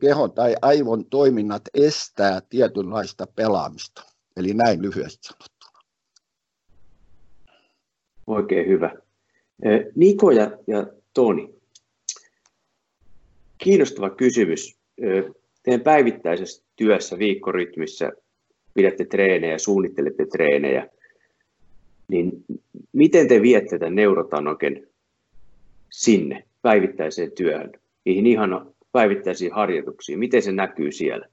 [0.00, 4.02] kehon tai aivon toiminnat estää tietynlaista pelaamista.
[4.36, 5.80] Eli näin lyhyesti sanottuna.
[8.26, 9.07] Oikein hyvä.
[9.96, 11.54] Niko ja, ja Toni,
[13.58, 14.78] kiinnostava kysymys.
[15.62, 18.12] Teidän päivittäisessä työssä viikkorytmissä
[18.74, 20.88] pidätte treenejä, suunnittelette treenejä,
[22.08, 22.32] niin
[22.92, 24.86] miten te viette tämän neurotanoken
[25.90, 26.44] sinne?
[26.62, 27.72] päivittäiseen työhön,
[28.04, 30.18] niihin ihan päivittäisiin harjoituksiin?
[30.18, 31.28] Miten se näkyy siellä?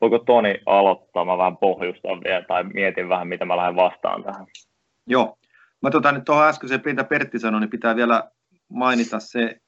[0.00, 1.24] Voiko Toni aloittaa?
[1.24, 4.46] Mä vähän pohjustan vielä tai mietin vähän, mitä mä lähden vastaan tähän.
[5.06, 5.38] Joo.
[5.84, 8.30] Mä tota, nyt tuohon äskeiseen, mitä Pertti sanoi, niin pitää vielä
[8.68, 9.60] mainita se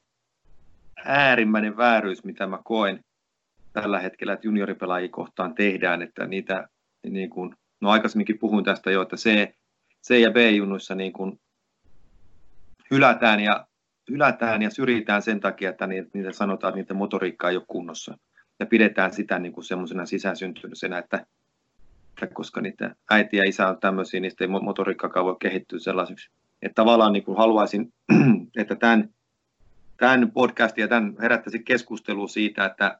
[1.05, 2.99] äärimmäinen vääryys, mitä mä koen
[3.73, 6.67] tällä hetkellä, että junioripelaajia kohtaan tehdään, että niitä
[7.09, 9.53] niin kuin, no aikaisemminkin puhuin tästä jo, että C,
[10.07, 11.39] C ja B-junnuissa niin kuin
[12.91, 13.67] hylätään ja,
[14.09, 18.17] hylätään ja syrjitään sen takia, että niitä sanotaan, että niiden motoriikka ei ole kunnossa.
[18.59, 21.25] Ja pidetään sitä niin kuin semmoisena sisäsyntyisenä, että,
[22.23, 26.29] että koska niitä äiti ja isä on tämmöisiä, niin ei motoriikkakaan voi kehittyä sellaiseksi.
[26.61, 27.93] Että tavallaan niin kuin haluaisin,
[28.61, 29.09] että tämän,
[29.97, 32.99] tämän podcastin ja tämän herättäisi keskustelua siitä, että,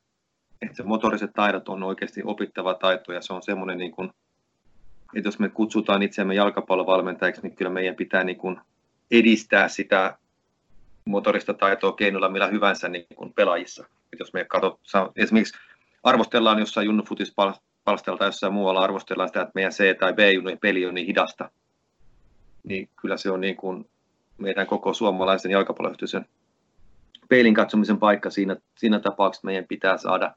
[0.62, 4.10] että se motoriset taidot on oikeasti opittava taito ja se on semmoinen, niin kuin,
[5.16, 8.60] että jos me kutsutaan itseämme jalkapallovalmentajiksi, niin kyllä meidän pitää niin kuin
[9.12, 10.18] edistää sitä
[11.06, 13.86] motorista taitoa keinoilla millä hyvänsä niin kuin pelaajissa.
[14.14, 14.80] Et jos me katsot,
[15.16, 15.58] esimerkiksi
[16.04, 17.34] arvostellaan jossain junnufutis
[17.88, 21.52] palstelta jossain muualla arvostellaan sitä, että meidän C- tai B-junnujen peli on niin hidasta,
[22.64, 23.90] niin kyllä se on niin kuin
[24.38, 26.26] meidän koko suomalaisen jalkapalloyhteisön
[27.30, 30.36] peilin katsomisen paikka siinä, siinä tapauksessa, meidän pitää saada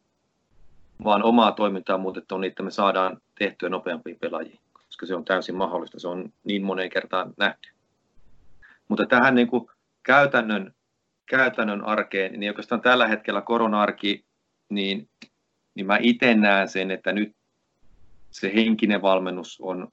[1.05, 5.57] vaan omaa toimintaa muutettua niin, että me saadaan tehtyä nopeampia pelaajia, koska se on täysin
[5.57, 7.69] mahdollista, se on niin moneen kertaan nähty.
[8.89, 9.67] Mutta tähän niin kuin
[10.03, 10.75] käytännön,
[11.27, 14.25] käytännön arkeen, niin oikeastaan tällä hetkellä korona-arki,
[14.69, 15.09] niin,
[15.75, 17.40] niin mä itse näen sen, että nyt
[18.31, 19.89] se henkinen valmennus on,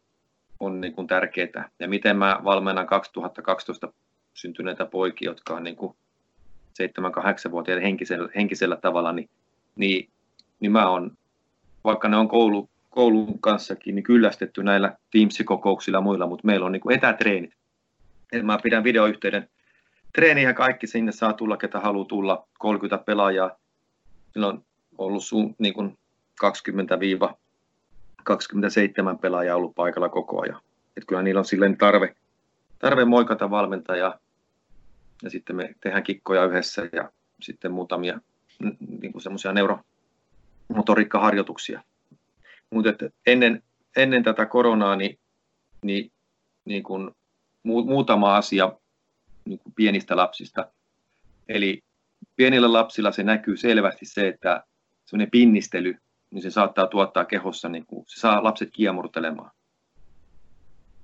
[0.60, 1.70] on niin kuin tärkeää.
[1.80, 3.94] Ja miten mä valmennan 2012
[4.34, 5.96] syntyneitä poikia, jotka on niin kuin
[6.84, 9.30] 7-8-vuotiaita henkisellä, henkisellä tavalla, niin,
[9.76, 10.10] niin,
[10.60, 11.12] niin mä on,
[11.84, 16.72] vaikka ne on koulu, koulun kanssakin, niin kyllästetty näillä Teams-kokouksilla ja muilla, mutta meillä on
[16.72, 17.54] niin kuin etätreenit.
[18.32, 19.50] Et mä pidän videoyhteyden
[20.14, 23.52] treeniä kaikki sinne saa tulla, ketä haluaa tulla, 30 pelaajaa.
[24.34, 24.64] Sillä on
[24.98, 25.98] ollut sun, niin kuin
[28.32, 28.34] 20-27
[29.22, 30.62] pelaajaa ollut paikalla koko ajan.
[30.98, 32.16] Et kyllä niillä on silleen tarve,
[32.80, 34.20] tarve moikata valmentajaa
[35.24, 37.12] ja sitten me tehdään kikkoja yhdessä ja
[37.42, 38.20] sitten muutamia
[39.02, 41.84] niin kuin semmoisia neuromotoriikkaharjoituksia.
[42.70, 42.90] Mutta
[43.26, 43.64] ennen,
[43.96, 45.20] ennen tätä koronaa niin,
[45.82, 46.12] niin,
[46.66, 47.12] niin kuin
[47.64, 48.72] muutama asia
[49.46, 50.72] niin kuin pienistä lapsista.
[51.50, 51.84] Eli
[52.36, 54.64] pienillä lapsilla se näkyy selvästi se, että
[55.06, 55.96] semmoinen pinnistely,
[56.32, 59.52] niin se saattaa tuottaa kehossa, niin kuin, se saa lapset kiemurtelemaan.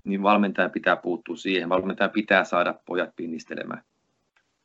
[0.04, 3.84] Niin valmentajan pitää puuttua siihen, valmentajan pitää saada pojat pinnistelemään.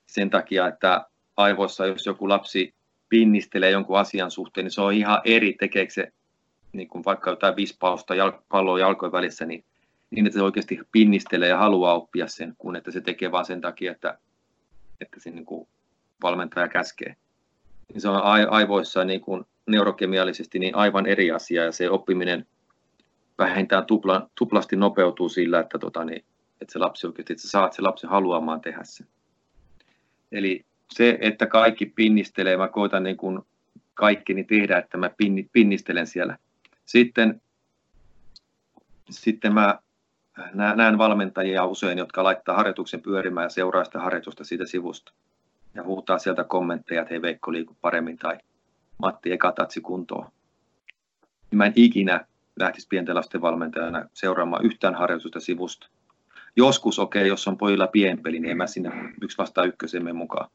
[0.07, 2.75] Sen takia, että aivoissa, jos joku lapsi
[3.09, 6.13] pinnistelee jonkun asian suhteen, niin se on ihan eri, tekeekö se
[6.73, 8.15] niin kuin vaikka jotain vispausta
[8.49, 9.65] palloa jalkojen välissä, niin
[10.11, 13.61] niin, että se oikeasti pinnistelee ja haluaa oppia sen, kun että se tekee vain sen
[13.61, 14.19] takia, että,
[15.01, 15.69] että se niin kuin
[16.23, 17.17] valmentaja käskee.
[17.89, 22.47] Niin se on aivoissa niin kuin neurokemiallisesti niin aivan eri asia ja se oppiminen
[23.39, 26.25] vähintään tupla, tuplasti nopeutuu sillä, että, tota, niin,
[26.61, 29.07] että se lapsi oikeasti, että saat se lapsi haluamaan tehdä sen.
[30.33, 33.41] Eli se, että kaikki pinnistelee, mä koitan niin kuin
[33.95, 35.11] kaikkeni tehdä, että mä
[35.53, 36.39] pinnistelen siellä.
[36.85, 37.41] Sitten,
[39.11, 39.79] sitten mä
[40.55, 45.13] näen valmentajia usein, jotka laittaa harjoituksen pyörimään ja seuraa sitä harjoitusta siitä sivusta.
[45.75, 48.39] Ja huutaa sieltä kommentteja, että hei Veikko liiku paremmin tai
[48.99, 50.27] Matti eka tatsi kuntoon.
[51.55, 52.27] Mä en ikinä
[52.59, 55.89] lähtisi pienten lasten valmentajana seuraamaan yhtään harjoitusta sivusta.
[56.57, 58.91] Joskus, okei, okay, jos on pojilla pienpeli, niin en mä sinne
[59.23, 60.51] yksi vastaa ykkösemme mukaan.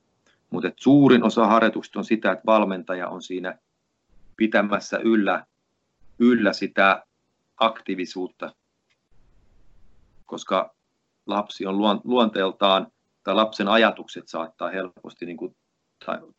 [0.50, 3.58] Mutta suurin osa harjoituksista on sitä, että valmentaja on siinä
[4.38, 5.46] pitämässä yllä,
[6.20, 7.04] yllä sitä
[7.58, 8.52] aktiivisuutta
[10.34, 10.76] koska
[11.26, 12.88] lapsi on luonteeltaan,
[13.24, 15.56] tai lapsen ajatukset saattaa helposti, niin kuin,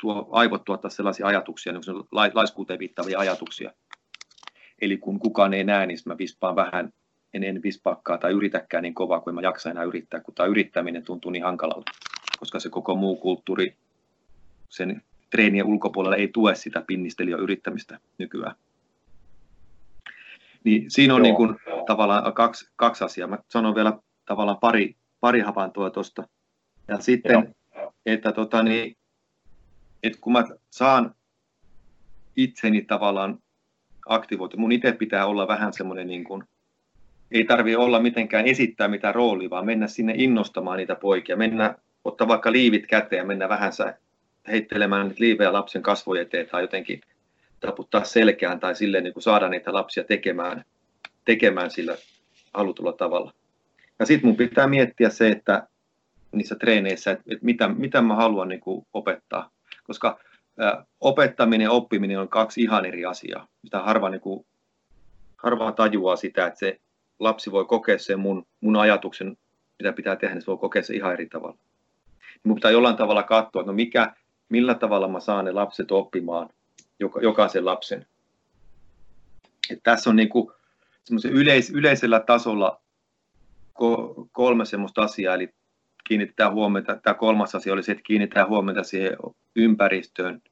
[0.00, 3.70] tuo, aivot tuottaa sellaisia ajatuksia, niin kuin laiskuuteen viittavia ajatuksia.
[4.80, 6.92] Eli kun kukaan ei näe, niin mä vispaan vähän,
[7.34, 11.04] en, en vispaakaan tai yritäkään niin kovaa kuin mä jaksan enää yrittää, kun tämä yrittäminen
[11.04, 11.92] tuntuu niin hankalalta,
[12.38, 13.76] koska se koko muu kulttuuri
[14.68, 18.54] sen treenien ulkopuolella ei tue sitä pinnistelijä yrittämistä nykyään.
[20.64, 23.28] Niin siinä on niin kuin, tavallaan kaksi, kaksi asiaa.
[23.28, 26.28] Mä sanon vielä tavallaan pari, pari havaintoa tuosta.
[26.88, 27.92] Ja sitten, Joo.
[28.06, 28.96] että, tota, niin,
[30.04, 31.14] että kun mä saan
[32.36, 33.38] itseni tavallaan
[34.06, 36.44] aktivoitu, mun itse pitää olla vähän semmoinen niin kuin,
[37.30, 42.28] ei tarvi olla mitenkään esittää mitään roolia, vaan mennä sinne innostamaan niitä poikia, mennä, ottaa
[42.28, 43.72] vaikka liivit käteen ja mennä vähän
[44.48, 47.00] heittelemään niitä liivejä lapsen kasvojen eteen tai jotenkin
[47.60, 50.64] taputtaa selkään tai silleen niin kuin saada niitä lapsia tekemään,
[51.24, 51.96] tekemään sillä
[52.54, 53.32] halutulla tavalla.
[53.98, 55.68] Ja sitten mun pitää miettiä se, että
[56.32, 59.53] niissä treeneissä, että mitä, mitä mä haluan niin kuin opettaa.
[59.84, 60.20] Koska
[61.00, 63.48] opettaminen ja oppiminen on kaksi ihan eri asiaa.
[63.64, 64.46] Sitä harva, niin kuin,
[65.36, 66.80] harva tajuaa sitä, että se
[67.18, 69.36] lapsi voi kokea sen mun, mun ajatuksen,
[69.78, 71.58] mitä pitää tehdä, niin se voi kokea se ihan eri tavalla.
[72.44, 74.14] Mun pitää jollain tavalla katsoa, että no mikä,
[74.48, 76.50] millä tavalla mä saan ne lapset oppimaan,
[77.00, 78.06] joka, jokaisen lapsen.
[79.70, 80.50] Et tässä on niin kuin
[81.30, 82.80] yleis, yleisellä tasolla
[84.32, 85.54] kolme semmoista asiaa, eli
[86.04, 89.16] kiinnitetään huomiota, tämä kolmas asia oli se, että kiinnitetään huomiota siihen
[89.56, 90.42] ympäristöön,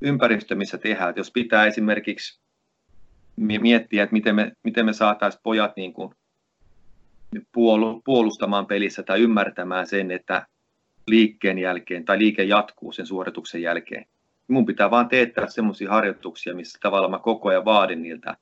[0.00, 1.08] ympäristö, missä tehdään.
[1.08, 2.40] Että jos pitää esimerkiksi
[3.36, 6.14] miettiä, että miten me, miten me saataisiin pojat niin kuin
[8.04, 10.46] puolustamaan pelissä tai ymmärtämään sen, että
[11.06, 14.06] liikkeen jälkeen tai liike jatkuu sen suorituksen jälkeen.
[14.48, 18.36] Mun pitää vaan teettää semmoisia harjoituksia, missä tavallaan mä koko ajan vaadin niiltä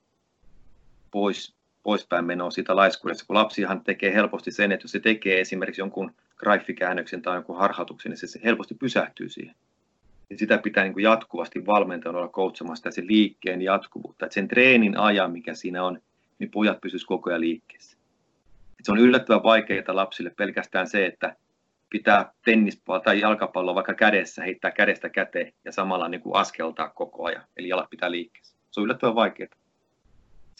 [1.10, 5.80] pois, poispäin menoa siitä laiskuudesta, kun lapsihan tekee helposti sen, että jos se tekee esimerkiksi
[5.80, 9.54] jonkun graffikäännöksen tai jonkun harhautuksen, niin se helposti pysähtyy siihen.
[10.30, 14.26] Ja sitä pitää niin kuin jatkuvasti valmentajan olla coachamassa se liikkeen jatkuvuutta.
[14.26, 16.00] Että sen treenin ajan, mikä siinä on,
[16.38, 17.96] niin pojat pysyisivät koko ajan liikkeessä.
[18.78, 21.36] Et se on yllättävän vaikeaa lapsille pelkästään se, että
[21.90, 27.24] pitää tennispalloa tai jalkapalloa vaikka kädessä, heittää kädestä käteen ja samalla niin kuin askeltaa koko
[27.24, 27.44] ajan.
[27.56, 28.56] Eli jalat pitää liikkeessä.
[28.70, 29.61] Se on yllättävän vaikeaa.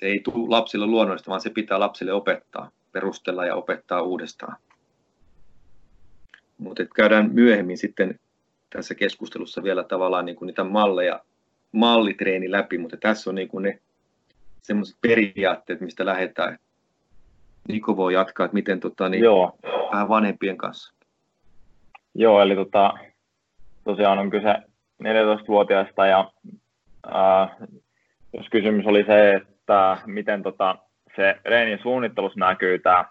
[0.03, 4.57] Se ei tule lapsille luonnollista, vaan se pitää lapsille opettaa, perustella ja opettaa uudestaan.
[6.59, 8.21] Mutta käydään myöhemmin sitten
[8.71, 11.21] tässä keskustelussa vielä tavallaan niin kuin niitä malleja,
[11.73, 13.79] mallitreeni läpi, mutta tässä on niin kuin ne
[14.62, 16.59] semmoiset periaatteet, mistä lähdetään.
[17.69, 19.59] Niko voi jatkaa, että miten tota, niin, Joo.
[19.93, 20.95] vähän vanhempien kanssa.
[22.15, 22.93] Joo, eli tota,
[23.85, 24.55] tosiaan on kyse
[25.03, 26.33] 14-vuotiaasta ja
[27.07, 27.57] ää,
[28.33, 29.52] jos kysymys oli se, että
[30.07, 30.77] miten tota,
[31.16, 33.05] se reenin suunnittelussa näkyy tämä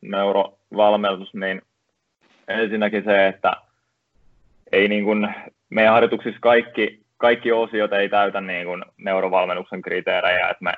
[0.00, 1.62] neurovalmennus, niin
[2.48, 3.52] ensinnäkin se, että
[4.72, 5.34] ei niin kuin,
[5.70, 10.72] meidän harjoituksissa kaikki, kaikki osiot ei täytä niin kuin neurovalmennuksen kriteerejä, että me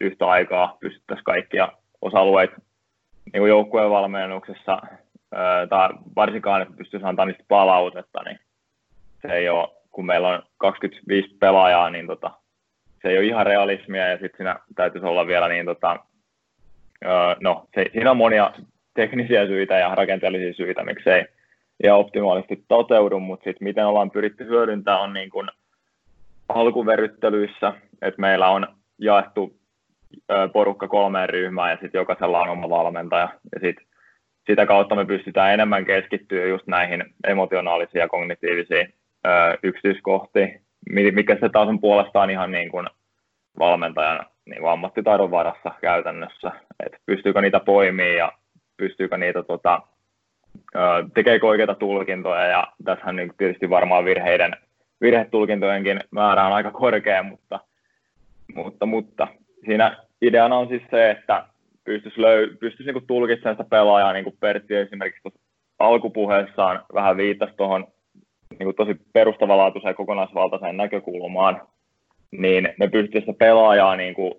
[0.00, 1.68] yhtä aikaa pystyttäisiin kaikkia
[2.00, 2.56] osa-alueita
[3.32, 4.82] niin joukkueen valmennuksessa,
[5.68, 8.38] tai varsinkaan, että pystyisi antaa niistä palautetta, niin
[9.22, 12.30] se ei ole, kun meillä on 25 pelaajaa, niin tota,
[13.02, 15.96] se ei ole ihan realismia, ja sitten siinä täytyisi olla vielä niin, tota,
[17.40, 18.52] no, se, siinä on monia
[18.94, 21.24] teknisiä syitä ja rakenteellisia syitä, miksei
[21.82, 25.48] ja optimaalisesti toteudu, mutta sitten miten ollaan pyritty hyödyntämään on niin kuin
[26.48, 28.66] alkuveryttelyissä, että meillä on
[28.98, 29.56] jaettu
[30.52, 33.86] porukka kolmeen ryhmään ja sitten jokaisella on oma valmentaja ja sitten
[34.46, 38.94] sitä kautta me pystytään enemmän keskittyä just näihin emotionaalisiin ja kognitiivisiin
[39.62, 42.86] yksityiskohtiin, mikä se taas on puolestaan ihan niin kuin
[43.58, 46.52] valmentajan niin kuin ammattitaidon varassa käytännössä,
[46.86, 48.32] että pystyykö niitä poimimaan ja
[48.76, 49.82] pystyykö niitä tota,
[51.14, 54.56] tekeekö oikeita tulkintoja ja tässähän niin tietysti varmaan virheiden,
[55.00, 57.60] virhetulkintojenkin määrä on aika korkea, mutta,
[58.54, 59.28] mutta, mutta.
[59.64, 61.44] Siinä ideana on siis se, että
[61.84, 65.28] pystyisi, löy- pystyisi niin tulkitsemaan sitä pelaajaa, niin kuin Pertti esimerkiksi
[65.78, 67.86] alkupuheessaan vähän viittasi tuohon
[68.58, 71.62] niin tosi perustavanlaatuiseen kokonaisvaltaiseen näkökulmaan,
[72.30, 74.34] niin me pystyisi sitä pelaajaa niin kuin,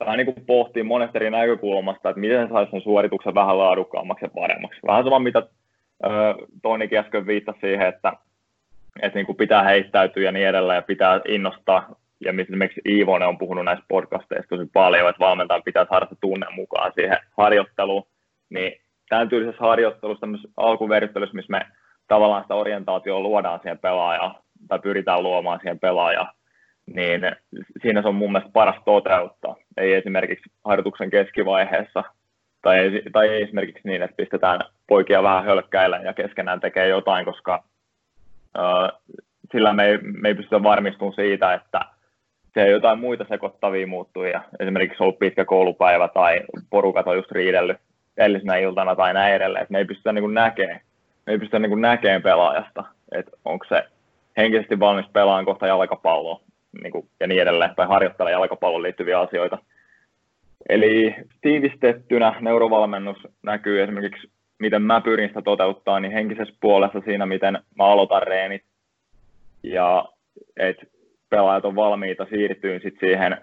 [0.00, 4.24] vähän niin kuin pohtii monesta eri näkökulmasta, että miten se saisi sen suorituksen vähän laadukkaammaksi
[4.24, 4.80] ja paremmaksi.
[4.86, 5.42] Vähän sama, mitä
[6.62, 8.12] Tonikin äsken viittasi siihen, että,
[9.02, 13.38] että niin kuin pitää heittäytyä ja niin edelleen, ja pitää innostaa, ja esimerkiksi Iivonen on
[13.38, 18.06] puhunut näissä podcasteissa tosi paljon, että valmentajan pitää saada se tunne mukaan siihen harjoitteluun,
[18.50, 18.72] niin
[19.08, 21.66] tämän tyylisessä harjoittelussa, tämmöisessä alkuverryttelyssä, missä me
[22.08, 24.34] tavallaan sitä orientaatioa luodaan siihen pelaajaan,
[24.68, 26.32] tai pyritään luomaan siihen pelaajaan,
[26.94, 27.20] niin
[27.82, 29.56] siinä se on mun mielestä paras toteuttaa.
[29.76, 32.04] Ei esimerkiksi harjoituksen keskivaiheessa
[32.62, 37.24] tai ei, tai ei esimerkiksi niin, että pistetään poikia vähän hölkkäillä ja keskenään tekee jotain,
[37.24, 37.64] koska
[38.58, 39.16] uh,
[39.52, 41.80] sillä me ei, me ei pystytä varmistumaan siitä, että
[42.54, 44.42] se ei jotain muita sekoittavia muuttuja.
[44.60, 46.40] Esimerkiksi ollut pitkä koulupäivä tai
[46.70, 47.76] porukat on just riidellyt
[48.16, 49.62] edellisenä iltana tai näin edelleen.
[49.62, 50.80] Et me ei pystytä niin näkemään,
[51.28, 53.84] me ei pystytä niin näkemään pelaajasta, että onko se
[54.36, 56.40] henkisesti valmis pelaamaan kohta jalkapalloa
[56.82, 59.58] niin kuin, ja niin edelleen, tai harjoittelee jalkapalloon liittyviä asioita.
[60.68, 67.58] Eli tiivistettynä neurovalmennus näkyy esimerkiksi, miten mä pyrin sitä toteuttaa, niin henkisessä puolessa siinä, miten
[67.78, 68.62] mä aloitan reenit
[69.62, 70.04] ja
[70.56, 70.86] että
[71.30, 73.36] pelaajat on valmiita siirtyyn sit siihen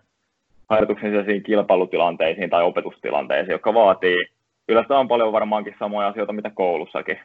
[0.70, 4.26] harjoituksen sisäisiin kilpailutilanteisiin tai opetustilanteisiin, jotka vaatii
[4.70, 7.20] yllättävän paljon varmaankin samoja asioita, mitä koulussakin.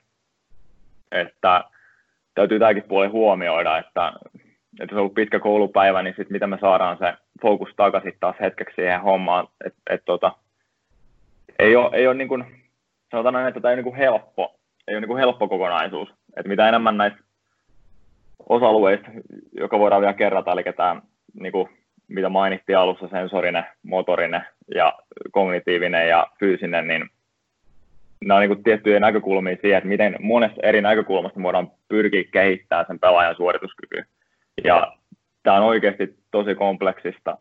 [1.12, 1.64] Että
[2.34, 4.12] täytyy tämäkin puoli huomioida, että
[4.80, 8.36] että se on ollut pitkä koulupäivä, niin sitten miten me saadaan se fokus takaisin taas
[8.40, 10.32] hetkeksi siihen hommaan, että et, tota,
[11.58, 12.44] ei ole, ei ole niin kuin,
[13.10, 16.08] sanotaan näin, että tämä ei ole niin kuin helppo, ei ole niin kuin helppo kokonaisuus.
[16.36, 17.20] Et mitä enemmän näistä
[18.48, 19.10] osa-alueista,
[19.52, 21.02] joka voidaan vielä kerrata, eli tämä,
[21.40, 21.68] niin kuin,
[22.08, 24.92] mitä mainittiin alussa, sensorinen, motorinen ja
[25.30, 27.10] kognitiivinen ja fyysinen, niin
[28.24, 33.00] nämä on niin tiettyjä näkökulmia siihen, että miten monesta eri näkökulmasta voidaan pyrkiä kehittämään sen
[33.00, 34.04] pelaajan suorituskykyä.
[34.64, 34.96] Ja
[35.42, 37.38] tämä on oikeasti tosi kompleksista.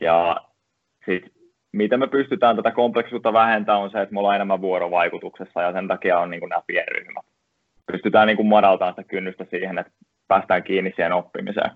[0.00, 0.36] Ja
[1.06, 1.32] sit,
[1.72, 5.88] miten me pystytään tätä kompleksisuutta vähentämään on se, että me ollaan enemmän vuorovaikutuksessa ja sen
[5.88, 7.26] takia on niin kuin nämä pienryhmät.
[7.92, 9.92] Pystytään niin kuin madaltamaan sitä kynnystä siihen, että
[10.28, 11.70] päästään kiinni siihen oppimiseen.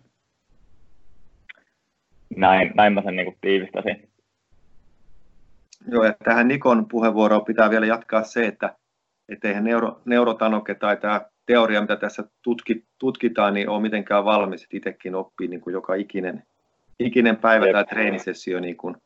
[2.36, 4.11] Näin, näin mä sen niin kuin tiivistäisin.
[5.88, 11.20] Joo, ja tähän Nikon puheenvuoroon pitää vielä jatkaa se, että eihän neuro, neurotanoke tai tämä
[11.46, 15.94] teoria, mitä tässä tutki, tutkitaan, niin on mitenkään valmis, että itsekin oppii niin kuin joka
[15.94, 16.42] ikinen,
[16.98, 17.72] ikinen päivä Jep.
[17.72, 18.96] tai treenisessio niin kuin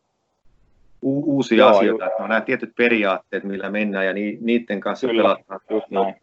[1.03, 2.05] u, uusia Joo, asioita.
[2.05, 5.61] Ju- on nämä tietyt periaatteet, millä mennään ja ni, niiden kanssa Kyllä, pelataan.
[5.71, 6.15] Just näin.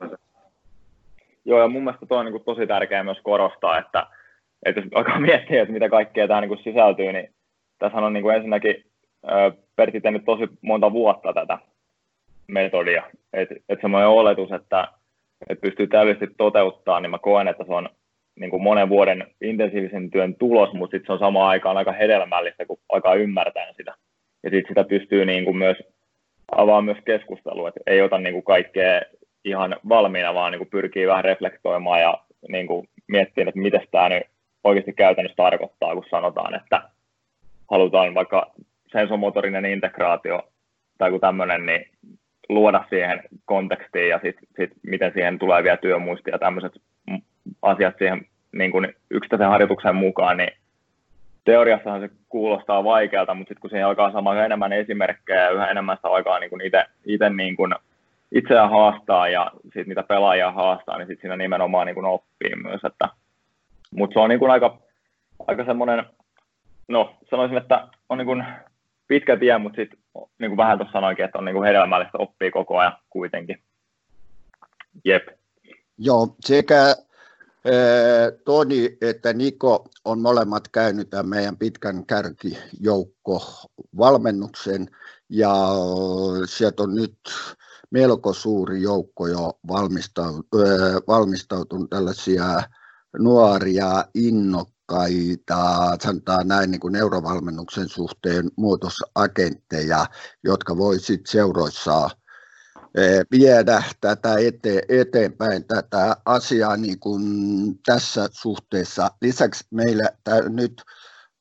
[1.45, 4.07] Joo, ja mun mielestä toi on niin kuin tosi tärkeää myös korostaa, että,
[4.65, 7.33] että jos alkaa miettiä, että mitä kaikkea tähän niin kuin sisältyy, niin
[7.79, 8.85] tässä on niin kuin ensinnäkin
[9.75, 11.57] Pertti tehnyt tosi monta vuotta tätä
[12.47, 13.03] metodia.
[13.33, 14.87] Että et semmoinen oletus, että
[15.49, 17.89] et pystyy täydellisesti toteuttaa, niin mä koen, että se on
[18.39, 22.65] niin kuin monen vuoden intensiivisen työn tulos, mutta sitten se on samaan aikaan aika hedelmällistä,
[22.65, 23.95] kun alkaa ymmärtää sitä.
[24.43, 25.77] Ja sitten sitä pystyy niin kuin myös
[26.51, 29.01] avaamaan myös keskustelua, että ei ota niin kuin kaikkea
[29.45, 32.17] ihan valmiina, vaan niin kuin pyrkii vähän reflektoimaan ja
[32.49, 34.23] niin kuin miettimään, että mitä tämä nyt
[34.63, 36.81] oikeasti käytännössä tarkoittaa, kun sanotaan, että
[37.71, 38.51] halutaan vaikka
[38.93, 40.41] sensomotorinen integraatio
[40.97, 41.85] tai joku tämmöinen, niin
[42.49, 46.71] luoda siihen kontekstiin ja sitten sit miten siihen tulee vielä työmuisti ja tämmöiset
[47.61, 50.51] asiat siihen niin kuin yksittäisen harjoituksen mukaan, niin
[51.45, 55.95] teoriassahan se kuulostaa vaikealta, mutta sitten kun siihen alkaa saamaan enemmän esimerkkejä ja yhä enemmän
[55.95, 57.75] sitä aikaa niin itse, itse niin kuin
[58.31, 62.81] itseään haastaa ja sitten niitä pelaajia haastaa, niin sitten siinä nimenomaan niin kuin oppii myös.
[62.83, 63.09] Että,
[63.95, 64.77] mutta se on niin kuin aika,
[65.47, 66.05] aika semmoinen,
[66.87, 68.45] no sanoisin, että on niin kuin
[69.07, 69.99] pitkä tie, mutta sitten
[70.39, 73.63] niin kuin vähän tuossa sanoinkin, että on niin kuin hedelmällistä oppia koko ajan kuitenkin.
[75.05, 75.27] Jep.
[75.97, 76.95] Joo, sekä
[78.45, 83.41] Toni että Niko on molemmat käynyt tämän meidän pitkän kärkijoukko
[83.97, 84.87] valmennuksen
[85.29, 85.53] ja
[86.45, 87.17] sieltä on nyt
[87.89, 89.59] melko suuri joukko jo
[91.07, 92.45] valmistautunut tällaisia
[93.19, 94.05] nuoria
[94.91, 100.05] innokkaita, sanotaan näin niin kuin neurovalmennuksen suhteen muutosagentteja,
[100.43, 102.09] jotka voi sitten seuroissa
[103.31, 107.23] viedä tätä ete, eteenpäin tätä asiaa niin kuin
[107.85, 109.11] tässä suhteessa.
[109.21, 110.09] Lisäksi meillä
[110.49, 110.81] nyt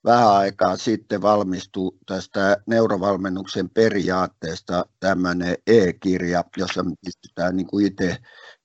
[0.05, 8.17] vähän aikaa sitten valmistui tästä neurovalmennuksen periaatteesta tämmöinen e-kirja, jossa me pystytään niin kuin itse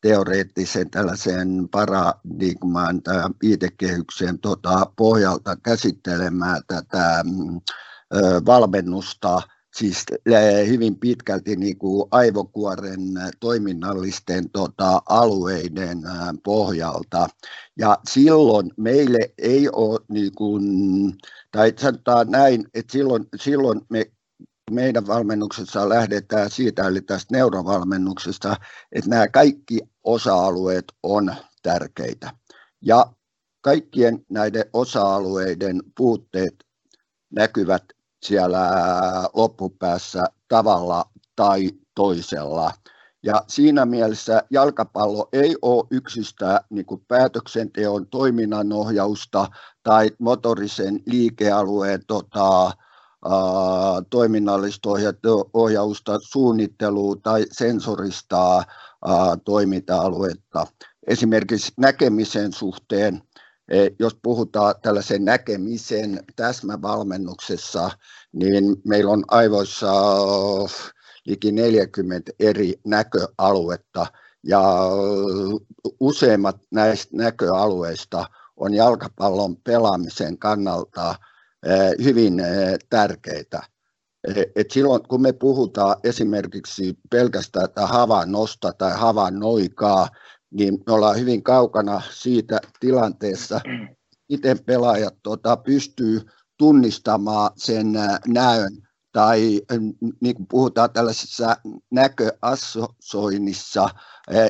[0.07, 7.61] teoreettisen tällaisen paradigmaan tai viitekehyksen tota, pohjalta käsittelemään tätä mm,
[8.15, 9.41] ö, valmennusta
[9.75, 10.05] siis
[10.67, 13.01] hyvin pitkälti niin kuin aivokuoren
[13.39, 16.01] toiminnallisten tota, alueiden
[16.43, 17.27] pohjalta.
[17.77, 20.63] Ja silloin meille ei ole, niin kuin,
[21.51, 24.11] tai sanotaan näin, että silloin, silloin me
[24.71, 28.55] meidän valmennuksessa lähdetään siitä, eli tästä neurovalmennuksesta,
[28.91, 32.31] että nämä kaikki osa-alueet on tärkeitä.
[32.81, 33.13] Ja
[33.61, 36.53] kaikkien näiden osa-alueiden puutteet
[37.29, 37.83] näkyvät
[38.25, 38.69] siellä
[39.33, 41.05] loppupäässä tavalla
[41.35, 42.71] tai toisella.
[43.23, 49.47] Ja siinä mielessä jalkapallo ei ole yksistään niin kuin päätöksenteon toiminnanohjausta
[49.83, 52.71] tai motorisen liikealueen tota,
[54.09, 54.89] toiminnallista
[55.53, 58.63] ohjausta, suunnittelua tai sensorista
[59.45, 60.67] toiminta-aluetta.
[61.07, 63.21] Esimerkiksi näkemisen suhteen
[63.71, 67.89] Eh, jos puhutaan tällaisen näkemisen täsmävalmennuksessa,
[68.33, 69.93] niin meillä on aivoissa
[71.25, 74.07] liki 40 eri näköaluetta
[74.43, 74.61] ja
[75.99, 78.25] useimmat näistä näköalueista
[78.57, 81.15] on jalkapallon pelaamisen kannalta
[82.03, 83.61] hyvin eh, tärkeitä.
[84.55, 90.07] Et silloin kun me puhutaan esimerkiksi pelkästään havainnosta tai havainnoikaa,
[90.51, 93.61] niin me ollaan hyvin kaukana siitä tilanteessa,
[94.29, 96.21] miten pelaajat tota, pystyy
[96.57, 97.93] tunnistamaan sen
[98.27, 99.61] näön tai
[100.21, 101.57] niin kuin puhutaan tällaisessa
[101.91, 103.89] näköassoinnissa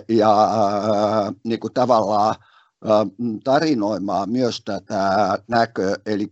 [0.10, 0.36] ja
[1.44, 2.36] niin kuin tavallaan
[3.44, 6.28] tarinoimaan myös tätä näköä, eli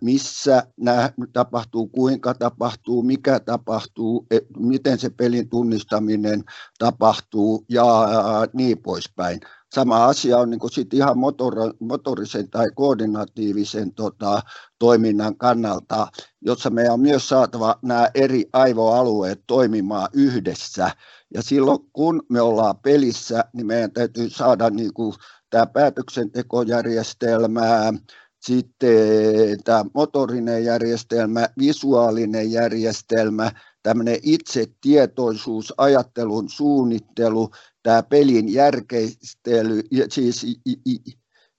[0.00, 6.44] missä nämä tapahtuu, kuinka tapahtuu, mikä tapahtuu, miten se pelin tunnistaminen
[6.78, 8.08] tapahtuu ja
[8.52, 9.40] niin poispäin.
[9.74, 14.42] Sama asia on niin sit ihan motor, motorisen tai koordinatiivisen tota,
[14.78, 16.06] toiminnan kannalta,
[16.40, 20.90] jossa meidän on myös saatava nämä eri aivoalueet toimimaan yhdessä.
[21.34, 25.14] Ja silloin kun me ollaan pelissä, niin meidän täytyy saada niin kuin,
[25.50, 27.92] tämä päätöksentekojärjestelmä,
[28.40, 37.50] sitten tämä motorinen järjestelmä, visuaalinen järjestelmä, tämmöinen itsetietoisuus, ajattelun suunnittelu,
[37.82, 40.46] tämä pelin järkeistely, siis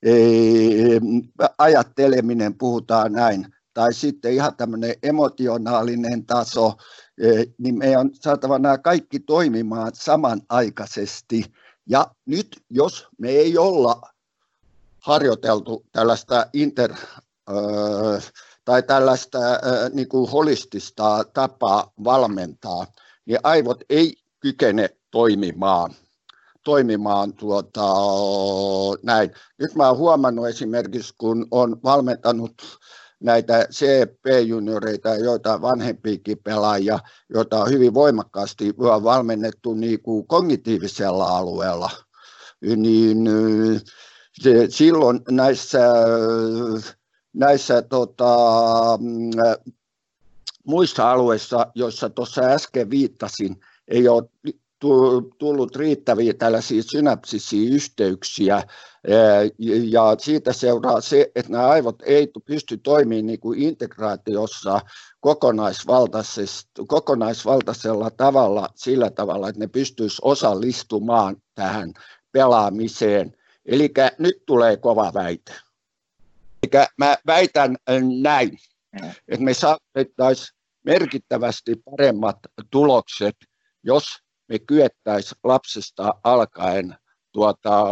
[0.04, 0.14] e,
[1.58, 6.74] ajatteleminen, puhutaan näin, tai sitten ihan tämmöinen emotionaalinen taso,
[7.22, 7.28] e,
[7.58, 11.44] niin meidän on saatava nämä kaikki toimimaan samanaikaisesti.
[11.90, 14.02] Ja nyt, jos me ei olla
[15.02, 16.94] harjoiteltu tällaista inter,
[18.66, 19.40] tai tällaista
[19.94, 22.88] niin kuin holistista tapaa valmentaa,
[23.26, 25.94] niin aivot ei kykene toimimaan
[26.64, 27.82] toimimaan tuota,
[29.04, 29.32] näin.
[29.60, 32.54] Nyt mä olen huomannut esimerkiksi, kun on valmentanut
[33.20, 37.00] näitä CP-junioreita ja joita vanhempiakin pelaajia,
[37.30, 41.90] joita on hyvin voimakkaasti valmennettu niin kuin kognitiivisella alueella,
[42.76, 43.24] niin
[44.70, 45.80] silloin näissä,
[47.34, 48.36] näissä tota,
[50.66, 53.56] muissa alueissa, joissa tuossa äsken viittasin,
[53.88, 54.24] ei ole
[55.38, 58.64] tullut riittäviä tällaisia synapsisia yhteyksiä,
[59.84, 64.82] ja siitä seuraa se, että nämä aivot ei pysty toimimaan niin kuin integraatiossa
[66.88, 71.94] kokonaisvaltaisella tavalla sillä tavalla, että ne pystyisivät osallistumaan tähän
[72.32, 73.36] pelaamiseen.
[73.66, 75.54] Eli nyt tulee kova väite.
[76.64, 77.78] Eli mä väitän
[78.22, 78.58] näin,
[79.28, 82.38] että me saavutettaisiin merkittävästi paremmat
[82.72, 83.36] tulokset,
[83.84, 84.06] jos
[84.50, 86.96] me kyettäisiin lapsesta alkaen
[87.32, 87.84] tuota,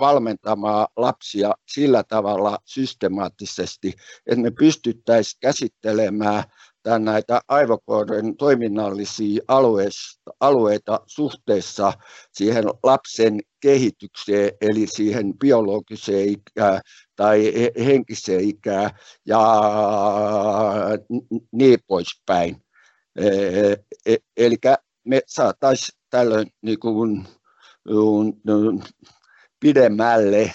[0.00, 3.94] valmentamaan lapsia sillä tavalla systemaattisesti,
[4.26, 6.44] että me pystyttäisiin käsittelemään
[6.82, 9.42] tämän näitä aivokoodon toiminnallisia
[10.40, 11.92] alueita suhteessa
[12.32, 16.80] siihen lapsen kehitykseen, eli siihen biologiseen ikään
[17.16, 17.52] tai
[17.84, 18.90] henkiseen ikään
[19.26, 19.40] ja
[21.52, 22.62] niin poispäin.
[23.16, 23.26] E,
[24.06, 24.56] e, eli
[25.04, 27.26] me saataisiin tällöin niin kuin,
[29.60, 30.52] pidemmälle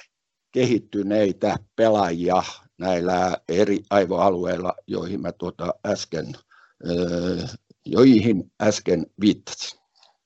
[0.51, 2.43] kehittyneitä pelaajia
[2.79, 6.25] näillä eri aivoalueilla, joihin mä tuota äsken,
[7.85, 9.79] joihin äsken viittasin.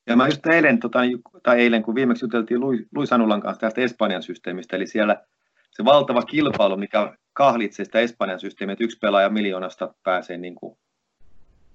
[0.07, 0.99] Ja mä just eilen, tota,
[1.43, 2.59] tai eilen, kun viimeksi juteltiin
[2.95, 5.23] Luis Anulan kanssa tästä Espanjan systeemistä, eli siellä
[5.71, 10.77] se valtava kilpailu, mikä kahlitsee sitä Espanjan systeemiä, että yksi pelaaja miljoonasta pääsee niin kuin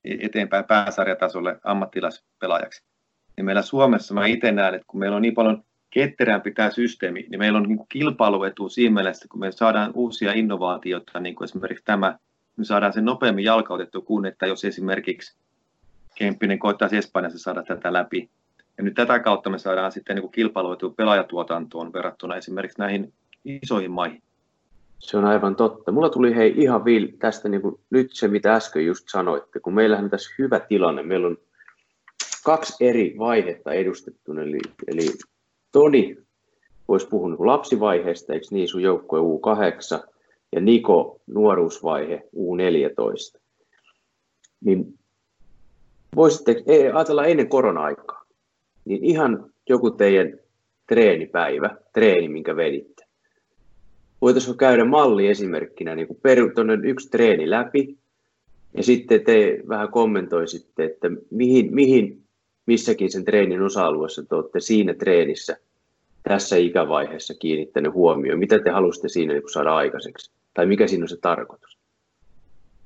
[0.04, 2.84] eteenpäin pääsarjatasolle ammattilaispelaajaksi.
[3.36, 5.64] Ja meillä Suomessa mä itse näen, että kun meillä on niin paljon
[5.96, 11.20] ketterämpi tämä systeemi, niin meillä on niin kilpailuetu siinä mielessä, kun me saadaan uusia innovaatioita,
[11.20, 12.18] niin kuin esimerkiksi tämä,
[12.56, 15.36] me saadaan sen nopeammin jalkautettu kuin, että jos esimerkiksi
[16.14, 18.30] Kemppinen koittaisi Espanjassa saada tätä läpi.
[18.78, 23.12] Ja nyt tätä kautta me saadaan sitten niin kilpailuetu pelaajatuotantoon verrattuna esimerkiksi näihin
[23.44, 24.22] isoihin maihin.
[24.98, 25.92] Se on aivan totta.
[25.92, 29.74] Mulla tuli hei ihan vil tästä niin kuin, nyt se, mitä äsken just sanoitte, kun
[29.74, 31.02] meillähän on tässä hyvä tilanne.
[31.02, 31.38] Meillä on
[32.44, 35.06] kaksi eri vaihetta edustettuna, eli, eli
[35.76, 36.16] Toni
[36.88, 40.08] voisi puhua niin lapsivaiheesta, eikö niin, sun joukkue U8,
[40.52, 43.40] ja Niko nuoruusvaihe U14.
[44.64, 44.98] Niin
[46.14, 46.64] voisitte
[46.94, 48.24] ajatella ennen korona-aikaa,
[48.84, 50.38] niin ihan joku teidän
[50.86, 53.04] treenipäivä, treeni, minkä veditte.
[54.20, 56.50] Voitaisiinko käydä malli esimerkkinä, niin kuin peru,
[56.84, 57.96] yksi treeni läpi,
[58.74, 62.25] ja sitten te vähän kommentoisitte, että mihin, mihin
[62.66, 65.56] missäkin sen treenin osa-alueessa te olette siinä treenissä
[66.22, 68.38] tässä ikävaiheessa kiinnittänyt huomioon?
[68.38, 70.32] Mitä te haluaisitte siinä niin saada aikaiseksi?
[70.54, 71.78] Tai mikä siinä on se tarkoitus?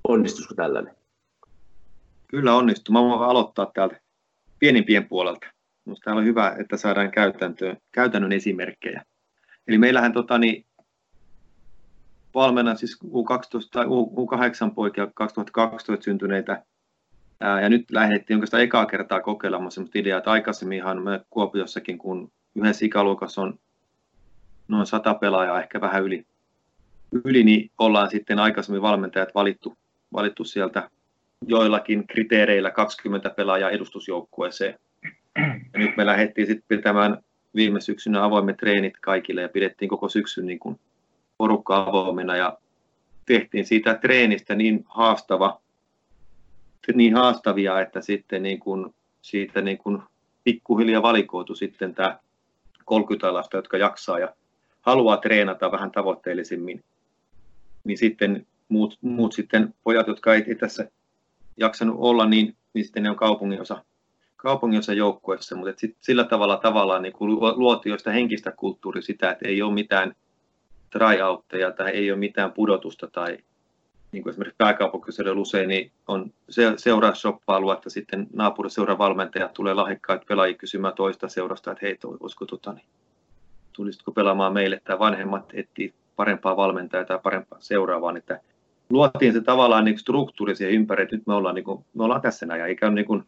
[0.08, 0.94] Onnistuisiko tällainen?
[2.28, 2.92] Kyllä onnistuu.
[2.92, 4.00] Mä voin aloittaa täältä
[4.58, 5.46] pienimpien puolelta.
[5.84, 9.04] Minusta täällä on hyvä, että saadaan käytäntöön, käytännön esimerkkejä.
[9.68, 10.66] Eli meillähän tota, niin,
[12.34, 16.64] valmennan siis U12 tai U8 poikia 2012 syntyneitä
[17.40, 22.86] ja nyt lähdettiin oikeastaan ekaa kertaa kokeilemaan sellaista ideaa, että aikaisemminhan me Kuopiossakin, kun yhdessä
[22.86, 23.58] ikäluokassa on
[24.68, 26.26] noin sata pelaajaa, ehkä vähän yli,
[27.24, 29.76] yli niin ollaan sitten aikaisemmin valmentajat valittu,
[30.12, 30.90] valittu sieltä
[31.46, 34.78] joillakin kriteereillä 20 pelaajaa edustusjoukkueeseen.
[35.72, 37.18] Ja nyt me lähdettiin sitten pitämään
[37.54, 40.80] viime syksynä avoimet treenit kaikille ja pidettiin koko syksyn niin kuin
[41.38, 42.58] porukka avoimena ja
[43.26, 45.60] tehtiin siitä treenistä niin haastava,
[46.94, 50.02] niin haastavia, että sitten niin kuin siitä niin kuin
[50.44, 52.18] pikkuhiljaa valikoitu sitten tämä
[52.84, 54.34] 30 lasta, jotka jaksaa ja
[54.80, 56.84] haluaa treenata vähän tavoitteellisemmin,
[57.84, 60.90] niin sitten muut, muut sitten pojat, jotka ei, ei tässä
[61.56, 63.84] jaksanut olla, niin, niin sitten ne on kaupunginosa,
[64.36, 67.14] kaupunginosa joukkueessa, mutta sit sillä tavalla tavallaan niin
[67.56, 70.14] luotiin sitä henkistä kulttuuria sitä, että ei ole mitään
[70.90, 73.38] tryoutteja tai ei ole mitään pudotusta tai
[74.12, 79.74] niin kuin esimerkiksi pääkaupunkiseudulla usein niin on se, seuraa shoppailu, että sitten naapuriseuran valmentajat tulee
[79.74, 82.86] lahjakkaat pelaajia kysymään toista seurasta, että hei, olisiko tota, niin,
[83.72, 88.40] tulisitko pelaamaan meille, tai vanhemmat etsii parempaa valmentajaa tai parempaa seuraavaa, että
[88.90, 92.20] luotiin se tavallaan niin struktuuri siihen ympäri, että nyt me ollaan, niin kuin, me ollaan
[92.20, 93.24] tässä näin, eikä niin kuin,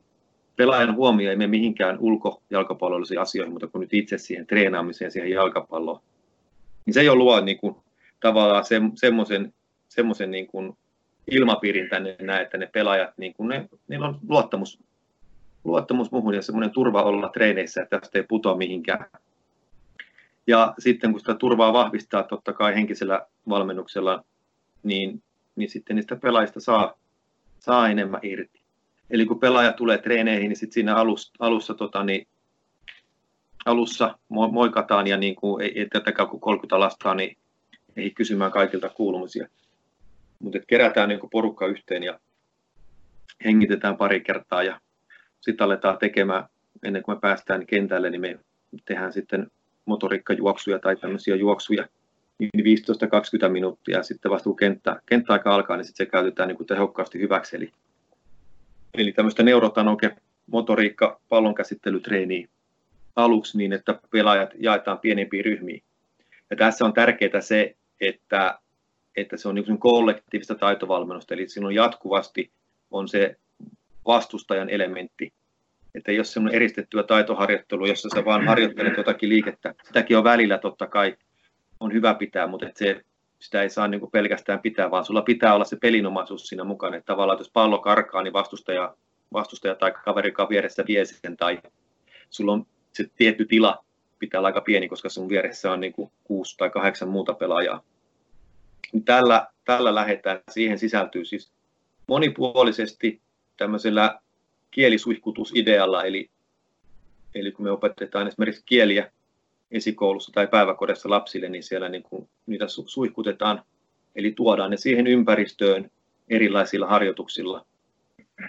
[0.57, 6.01] pelaajan huomio ei mene mihinkään ulkojalkapallollisiin asioihin, mutta kun nyt itse siihen treenaamiseen, siihen jalkapalloon,
[6.87, 7.77] niin se jo luo niin kuin,
[8.21, 9.55] tavallaan se, semmoisen,
[9.95, 10.77] semmoisen niin kuin
[11.31, 14.81] ilmapiirin tänne näin, että ne pelaajat, niin kuin ne, niillä on luottamus,
[15.65, 19.07] luottamus muuhun ja semmoinen turva olla treeneissä, että tästä ei putoa mihinkään.
[20.47, 24.25] Ja sitten kun sitä turvaa vahvistaa totta kai henkisellä valmennuksella,
[24.83, 25.23] niin,
[25.57, 26.95] niin sitten niistä pelaajista saa,
[27.59, 28.63] saa enemmän irti.
[29.11, 32.27] Eli kun pelaaja tulee treeneihin, niin sitten siinä alussa, alussa, tota, niin,
[33.65, 37.37] alussa moikataan ja niin kuin, ei, ei tätäkään kun 30 lastaa, niin
[37.97, 39.49] ei kysymään kaikilta kuulumisia.
[40.43, 42.21] Mutta kerätään niin porukka yhteen ja
[43.45, 44.81] hengitetään pari kertaa ja
[45.41, 46.45] sitten aletaan tekemään,
[46.83, 48.39] ennen kuin me päästään kentälle, niin me
[48.85, 49.51] tehdään sitten
[49.85, 51.89] motoriikkajuoksuja tai tämmöisiä juoksuja
[52.39, 52.79] niin
[53.47, 56.67] 15-20 minuuttia ja sitten vasta kun kenttä, kenttäaika alkaa, niin sitten se käytetään niin kuin
[56.67, 57.57] tehokkaasti hyväksi.
[57.57, 57.73] Eli,
[58.95, 60.17] eli tämmöistä neurotanoke
[60.47, 62.49] motoriikka pallonkäsittelytreeniä
[63.17, 65.83] aluksi niin, että pelaajat jaetaan pienempiin ryhmiin.
[66.51, 68.59] Ja tässä on tärkeää se, että,
[69.17, 72.53] että se on niin kollektiivista taitovalmennusta, eli silloin jatkuvasti
[72.91, 73.37] on se
[74.07, 75.33] vastustajan elementti.
[75.95, 80.87] Että jos on eristettyä taitoharjoittelua, jossa sä vaan harjoittelet jotakin liikettä, sitäkin on välillä totta
[80.87, 81.17] kai
[81.81, 83.01] on hyvä pitää, mutta että se,
[83.39, 86.97] sitä ei saa niin pelkästään pitää, vaan sulla pitää olla se pelinomaisuus siinä mukana.
[86.97, 88.95] Että tavallaan, että jos pallo karkaa, niin vastustaja,
[89.33, 91.59] vastustaja tai kaveri, joka vieressä vie sen, tai
[92.31, 93.85] sulla on se tietty tila
[94.19, 95.95] pitää olla aika pieni, koska sun vieressä on niin
[96.25, 97.83] kuusi tai kahdeksan muuta pelaajaa.
[98.93, 101.53] Niin tällä, tällä lähdetään, siihen sisältyy siis
[102.07, 103.21] monipuolisesti
[103.57, 104.21] tämmöisellä
[104.71, 106.31] kielisuihkutusidealla, eli,
[107.35, 109.13] eli kun me opetetaan esimerkiksi kieliä
[109.71, 113.63] esikoulussa tai päiväkodissa lapsille, niin siellä niin kuin niitä suihkutetaan,
[114.15, 115.91] eli tuodaan ne siihen ympäristöön
[116.29, 117.67] erilaisilla harjoituksilla.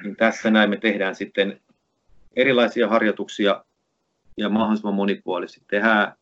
[0.04, 1.62] Niin tässä näin me tehdään sitten
[2.36, 3.66] erilaisia harjoituksia
[4.38, 5.66] ja mahdollisimman monipuolisesti.
[5.68, 6.14] Tehdään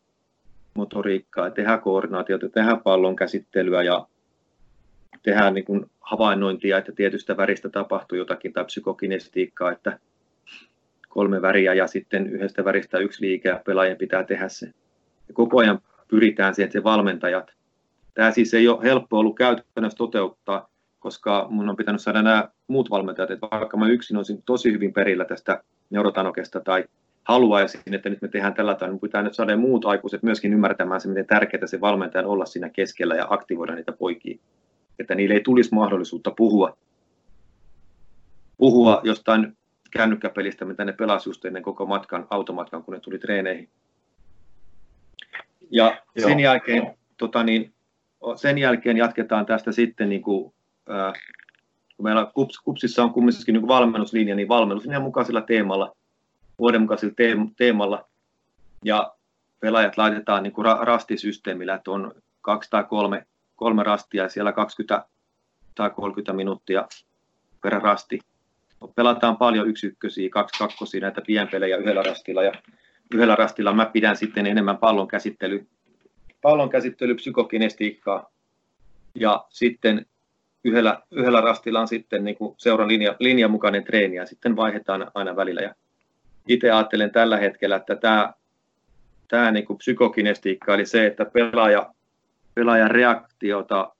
[0.74, 4.06] motoriikkaa, tehdään koordinaatiota, tehdään pallon käsittelyä ja
[5.22, 9.98] tehdään niin havainnointia, että tietystä väristä tapahtuu jotakin tai psykokinestiikkaa, että
[11.08, 14.66] kolme väriä ja sitten yhdestä väristä yksi liike ja pelaajien pitää tehdä se.
[15.28, 17.52] Ja koko ajan pyritään siihen, että se valmentajat,
[18.14, 20.68] tämä siis ei ole helppo ollut käytännössä toteuttaa,
[21.00, 24.92] koska mun on pitänyt saada nämä muut valmentajat, että vaikka mä yksin olisin tosi hyvin
[24.92, 26.84] perillä tästä neurotanokesta tai
[27.24, 31.00] haluaisin, että nyt me tehdään tällä tavalla, niin pitää nyt saada muut aikuiset myöskin ymmärtämään
[31.00, 34.38] se, miten tärkeää se valmentajan olla siinä keskellä ja aktivoida niitä poikia.
[34.98, 36.76] Että niille ei tulisi mahdollisuutta puhua,
[38.56, 39.56] puhua jostain
[39.90, 43.68] kännykkäpelistä, mitä ne pelasivat just ennen koko matkan, automatkan, kun ne tuli treeneihin.
[45.70, 46.28] Ja Joo.
[46.28, 47.72] sen jälkeen, tota niin,
[48.36, 50.54] sen jälkeen jatketaan tästä sitten, niin kuin,
[50.90, 51.12] äh,
[51.96, 55.96] kun meillä KUPS, KUPSissa on kumminkin niin valmennuslinja, niin valmennuslinjan mukaisella teemalla,
[56.62, 57.14] vuodenmukaisella
[57.56, 58.08] teemalla,
[58.84, 59.14] ja
[59.60, 65.06] pelaajat laitetaan niin kuin rastisysteemillä, että on kaksi tai kolme, kolme rastia ja siellä 20
[65.74, 66.88] tai 30 minuuttia
[67.62, 68.18] per rasti.
[68.94, 72.52] Pelataan paljon yksi ykkösiä, kaksi kakkosia, näitä pienpelejä yhdellä rastilla ja
[73.14, 75.66] yhdellä rastilla mä pidän sitten enemmän pallon käsittely,
[76.42, 78.30] pallon käsittely psykokinestiikkaa
[79.14, 80.06] ja sitten
[80.64, 85.10] yhdellä, yhdellä rastilla on sitten niin kuin seuran linja, linjan mukainen treeni ja sitten vaihdetaan
[85.14, 85.60] aina välillä.
[85.60, 85.74] Ja
[86.48, 88.32] itse ajattelen tällä hetkellä, että tämä,
[89.28, 91.94] tämä niin kuin psykokinestiikka, eli se, että pelaaja,
[92.54, 93.92] pelaajan reaktiota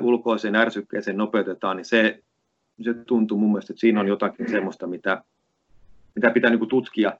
[0.00, 2.22] ulkoiseen ärsykkeeseen nopeutetaan, niin se,
[2.84, 5.22] se tuntuu mun mielestä, että siinä on jotakin semmoista, mitä,
[6.14, 7.12] mitä pitää niin kuin tutkia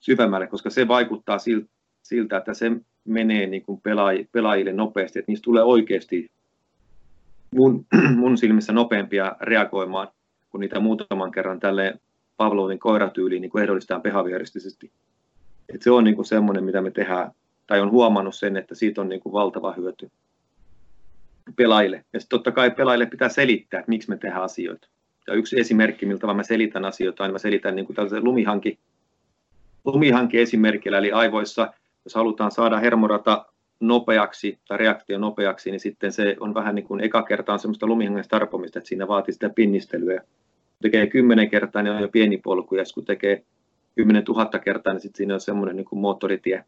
[0.00, 1.38] syvemmälle, koska se vaikuttaa
[2.02, 2.70] siltä, että se
[3.04, 3.80] menee niin kuin
[4.32, 6.30] pelaajille nopeasti, että niistä tulee oikeasti
[7.54, 7.86] mun,
[8.20, 10.08] mun silmissä nopeampia reagoimaan,
[10.50, 12.00] kun niitä muutaman kerran tälle
[12.38, 14.92] Pavlovin koiratyyliin niin ehdollistetaan behavioristisesti.
[15.74, 17.32] Et se on niin kuin semmoinen, mitä me tehdään,
[17.66, 20.10] tai on huomannut sen, että siitä on niin kuin valtava hyöty.
[21.56, 22.04] pelaajille.
[22.12, 24.88] Ja sitten totta kai pelaajille pitää selittää, että miksi me tehdään asioita.
[25.26, 28.78] Ja yksi esimerkki, miltä mä selitän asioita, on mä selitän niin kuin tällaisen lumihanki,
[29.84, 31.72] lumihanki esimerkillä, eli aivoissa,
[32.04, 33.46] jos halutaan saada hermorata
[33.80, 37.86] nopeaksi tai reaktio nopeaksi, niin sitten se on vähän niin kuin eka kerta on semmoista
[37.86, 40.22] lumihangen tarpomista, että siinä vaatii sitä pinnistelyä.
[40.82, 43.44] Tekee kymmenen kertaa, niin on jo pieni polku, ja kun tekee
[43.94, 46.64] kymmenen tuhatta kertaa, niin sitten siinä on semmoinen niin kuin moottoritie.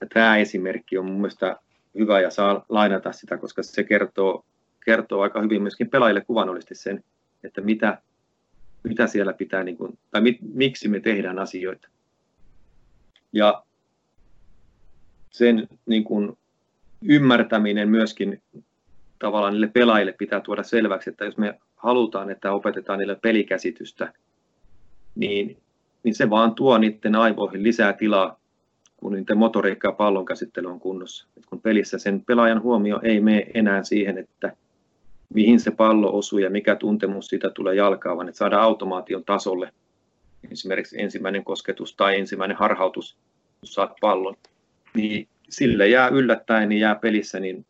[0.00, 1.56] Ja tämä esimerkki on mun mielestä
[1.98, 4.44] hyvä ja saa lainata sitä, koska se kertoo,
[4.84, 7.04] kertoo aika hyvin myöskin pelaajille kuvannollisesti sen,
[7.44, 8.02] että mitä,
[8.82, 11.88] mitä siellä pitää, niin kuin, tai mit, miksi me tehdään asioita.
[13.32, 13.64] Ja
[15.30, 16.38] sen niin kuin,
[17.02, 18.42] ymmärtäminen myöskin
[19.20, 24.12] tavallaan niille pelaajille pitää tuoda selväksi, että jos me halutaan, että opetetaan niille pelikäsitystä,
[25.14, 25.56] niin,
[26.02, 28.40] niin se vaan tuo niiden aivoihin lisää tilaa,
[28.96, 31.26] kun niiden motoriikka ja pallon käsittely on kunnossa.
[31.36, 34.56] Et kun pelissä sen pelaajan huomio ei mene enää siihen, että
[35.34, 39.72] mihin se pallo osuu ja mikä tuntemus siitä tulee jalkaan, vaan että saadaan automaation tasolle
[40.50, 43.16] esimerkiksi ensimmäinen kosketus tai ensimmäinen harhautus,
[43.60, 44.36] kun saat pallon,
[44.94, 47.66] niin sille jää yllättäen, niin jää pelissä niin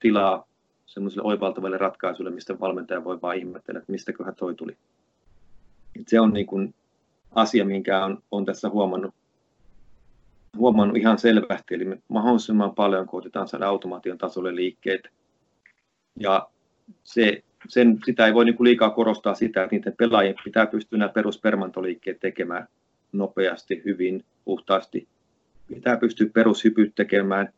[0.00, 0.46] tilaa
[0.94, 4.76] semmoiselle oivaltavalle ratkaisulle, mistä valmentaja voi vaan ihmetellä, että mistäköhän toi tuli.
[6.00, 6.74] Et se on niin kuin
[7.34, 9.14] asia, minkä on, on tässä huomannut,
[10.56, 15.08] huomannut ihan selvästi, eli me mahdollisimman paljon koitetaan saada automaation tasolle liikkeet.
[16.20, 16.48] Ja
[17.04, 20.98] se, sen, sitä ei voi niin kuin liikaa korostaa sitä, että niiden pelaajien pitää pystyä
[20.98, 22.68] nämä peruspermantoliikkeet tekemään
[23.12, 25.08] nopeasti, hyvin, puhtaasti.
[25.68, 27.52] Pitää pystyä perushypyt tekemään,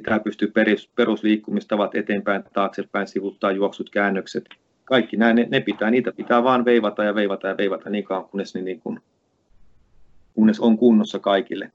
[0.00, 4.44] pitää pystyä perus, perusliikkumistavat eteenpäin, taaksepäin, sivuttaa juoksut, käännökset.
[4.84, 8.24] Kaikki nämä, ne, ne pitää, niitä pitää vaan veivata ja veivata ja veivata niin kauan,
[8.24, 9.00] kunnes, ne niin kuin,
[10.34, 11.72] kunnes on kunnossa kaikille.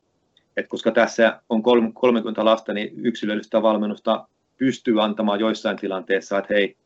[0.57, 1.63] Et koska tässä on
[1.93, 6.77] 30 lasta, niin yksilöllistä valmennusta pystyy antamaan joissain tilanteissa, että hei,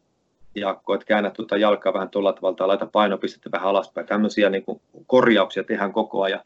[0.56, 4.08] Jaakko, että käännä tuota jalkaa vähän tuolla tavalla tai laita painopistettä vähän alaspäin.
[4.08, 4.64] Tämmöisiä niin
[5.08, 6.42] korjauksia tehdään koko ajan.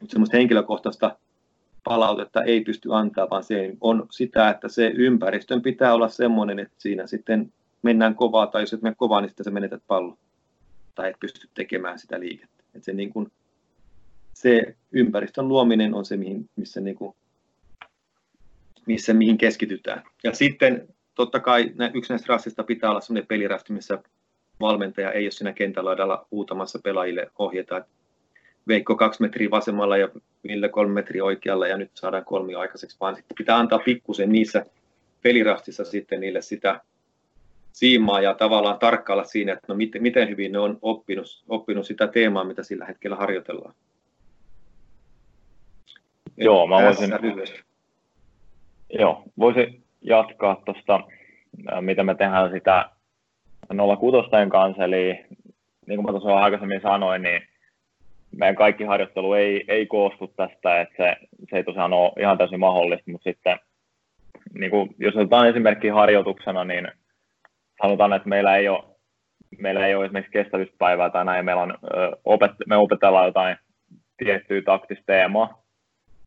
[0.00, 1.16] Mutta semmoista henkilökohtaista
[1.88, 6.74] palautetta ei pysty antaa, vaan se on sitä, että se ympäristön pitää olla semmoinen, että
[6.78, 10.18] siinä sitten mennään kovaa, tai jos et mene kovaa, niin sitten sä menetät pallon,
[10.94, 12.64] tai et pysty tekemään sitä liikettä.
[12.74, 13.32] Et se, niin kuin,
[14.34, 17.14] se ympäristön luominen on se, mihin, missä, niin kuin,
[18.86, 20.02] missä mihin keskitytään.
[20.24, 23.98] Ja sitten totta kai yksi näistä rassista pitää olla sellainen pelirasti, missä
[24.60, 27.90] valmentaja ei ole siinä kentällä huutamassa pelaajille ohjeta, että
[28.68, 30.08] Veikko kaksi metriä vasemmalla ja
[30.48, 34.66] Ville kolme metriä oikealla ja nyt saadaan kolmi aikaiseksi, vaan sitten pitää antaa pikkusen niissä
[35.22, 36.80] pelirastissa sitten niille sitä
[37.72, 42.06] siimaa ja tavallaan tarkkailla siinä, että no miten, miten hyvin ne on oppinut, oppinut sitä
[42.06, 43.74] teemaa, mitä sillä hetkellä harjoitellaan.
[46.36, 47.12] Joo, mä voisin,
[48.90, 51.00] joo, voisin jatkaa tuosta,
[51.80, 52.90] mitä me tehdään sitä
[54.00, 55.24] 06 kanssa, eli
[55.86, 57.42] niin kuin mä tuossa aikaisemmin sanoin, niin
[58.36, 61.16] meidän kaikki harjoittelu ei, ei koostu tästä, että se,
[61.50, 63.58] se ei tosiaan ole ihan täysin mahdollista, mutta sitten
[64.54, 66.88] niin kuin, jos otetaan esimerkki harjoituksena, niin
[67.82, 68.84] sanotaan, että meillä ei ole,
[69.58, 71.74] meillä ei ole esimerkiksi kestävyyspäivää tai näin, meillä on,
[72.24, 73.56] opet, me opetellaan jotain
[74.16, 75.62] tiettyä taktista teemaa,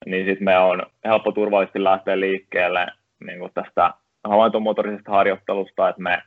[0.06, 2.88] niin sitten me on helppo turvallisesti lähteä liikkeelle
[3.26, 3.94] niin kuin tästä
[4.24, 6.22] havaintomotorisesta harjoittelusta, että me,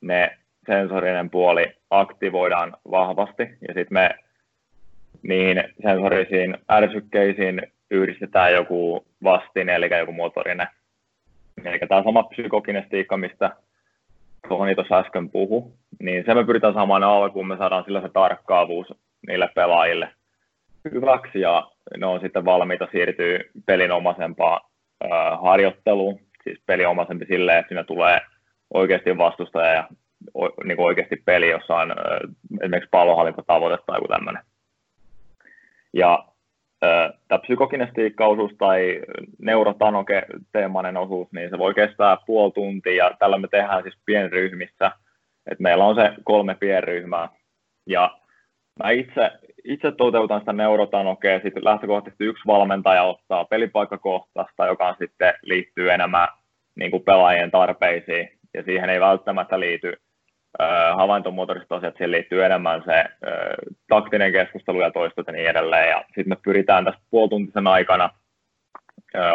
[0.00, 4.10] me sensorinen puoli aktivoidaan vahvasti ja sitten me
[5.22, 10.66] niihin sensorisiin ärsykkeisiin yhdistetään joku vastine, eli joku motorinen.
[11.64, 13.50] Eli tämä sama psykokinestiikka, mistä
[14.48, 18.86] Toni tuossa äsken puhu, niin se me pyritään saamaan alkuun, me saadaan sillä se tarkkaavuus
[19.26, 20.08] niille pelaajille
[20.90, 24.60] hyväksi ja ne on sitten valmiita siirtyä pelinomaisempaan
[25.42, 28.20] harjoitteluun, siis peliomaisempi silleen, että siinä tulee
[28.74, 29.88] oikeasti vastustaja ja
[30.64, 31.94] niin oikeasti peli, jossa on
[32.60, 34.42] esimerkiksi pallohallintatavoite tai joku tämmöinen.
[35.92, 36.24] Ja
[37.28, 39.00] tämä psykokinestiikka-osuus tai
[39.38, 44.92] neurotanoke-teemainen osuus, niin se voi kestää puoli tuntia ja tällä me tehdään siis pienryhmissä.
[45.50, 47.28] Et meillä on se kolme pienryhmää
[47.86, 48.18] ja
[48.84, 49.30] mä itse,
[49.64, 56.28] itse toteutan sitä neurotanokea, sitten lähtökohtaisesti yksi valmentaja ottaa pelipaikkakohtaista, joka sitten liittyy enemmän
[56.76, 59.92] niin kuin pelaajien tarpeisiin ja siihen ei välttämättä liity
[60.96, 63.04] havaintomotoriset asiat, siihen liittyy enemmän se
[63.88, 65.90] taktinen keskustelu ja toistot ja niin edelleen.
[65.90, 68.10] Ja sitten me pyritään tässä puolituntisen aikana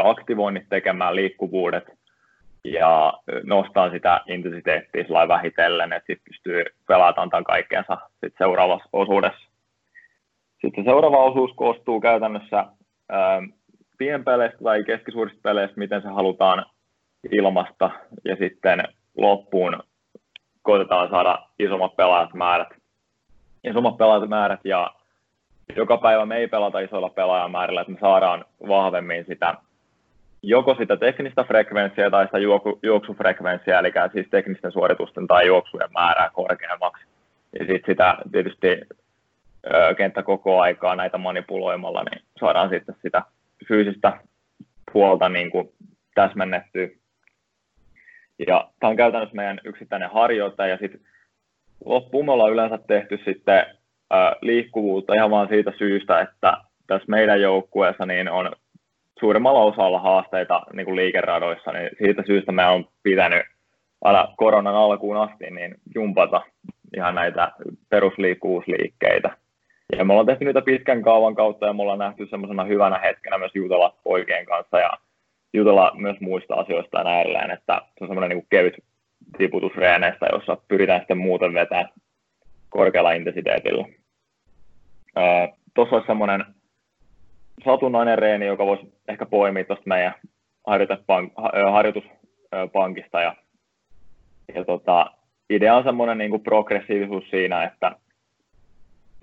[0.03, 1.83] aktivoinnit tekemään liikkuvuudet
[2.63, 3.13] ja
[3.43, 9.47] nostaa sitä intensiteettiä sillä vähitellen, että sitten pystyy pelaamaan antaa kaikkeensa sit seuraavassa osuudessa.
[10.61, 12.65] Sitten seuraava osuus koostuu käytännössä
[13.97, 16.65] pienpeleistä tai keskisuurista peleistä, miten se halutaan
[17.31, 17.91] ilmasta,
[18.25, 18.83] ja sitten
[19.17, 19.83] loppuun
[20.67, 22.67] koitetaan saada isommat pelaajat määrät,
[23.63, 24.91] isommat pelaajat määrät ja
[25.75, 29.55] joka päivä me ei pelata isoilla pelaajamäärillä, että me saadaan vahvemmin sitä
[30.41, 36.29] joko sitä teknistä frekvenssiä tai sitä juoksu, juoksufrekvenssiä, eli siis teknisten suoritusten tai juoksujen määrää
[36.33, 37.05] korkeammaksi.
[37.59, 38.67] Ja sitten sitä tietysti
[39.73, 43.21] ö, kenttä koko aikaa näitä manipuloimalla, niin saadaan sitten sitä
[43.67, 44.19] fyysistä
[44.93, 45.69] puolta niin kuin
[46.15, 46.87] täsmennettyä.
[48.47, 51.01] Ja tämä on käytännössä meidän yksittäinen harjoite, ja sitten
[51.85, 53.65] loppuun me ollaan yleensä tehty sitten
[54.41, 56.53] liikkuvuutta ihan vaan siitä syystä, että
[56.87, 58.51] tässä meidän joukkueessa niin on
[59.19, 63.41] suurimmalla osalla haasteita niin kuin liikeradoissa, niin siitä syystä me on pitänyt
[64.03, 66.41] aina koronan alkuun asti niin jumpata
[66.95, 67.51] ihan näitä
[67.89, 69.29] perusliikkuvuusliikkeitä.
[69.97, 73.37] Ja me ollaan tehty niitä pitkän kaavan kautta ja me ollaan nähty semmoisena hyvänä hetkenä
[73.37, 74.89] myös jutella poikien kanssa ja
[75.53, 78.73] jutella myös muista asioista ja näin että se on semmoinen niin kevyt
[79.37, 81.89] tiputus reeneistä, jossa pyritään sitten muuten vetämään
[82.69, 83.85] korkealla intensiteetillä.
[85.73, 86.45] Tuossa olisi semmoinen
[87.65, 90.13] satunnainen reeni, joka voisi ehkä poimia tuosta meidän
[91.71, 93.21] harjoituspankista.
[93.21, 93.35] Ja,
[94.55, 95.11] ja tota,
[95.49, 97.91] idea on semmoinen niin progressiivisuus siinä, että,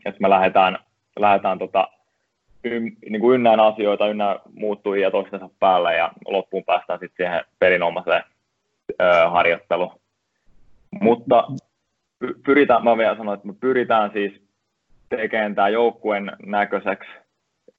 [0.04, 0.78] että me lähdetään,
[1.18, 1.88] lähdetään tota,
[2.64, 8.22] niin kuin ynnään asioita, ynnään muuttujia toistensa päälle ja loppuun päästään sitten siihen pelinomaiseen
[9.30, 10.00] harjoitteluun.
[11.00, 11.44] Mutta
[12.44, 14.32] pyritään, mä vielä sanon, että me pyritään siis
[15.08, 17.10] tekemään tämä joukkueen näköiseksi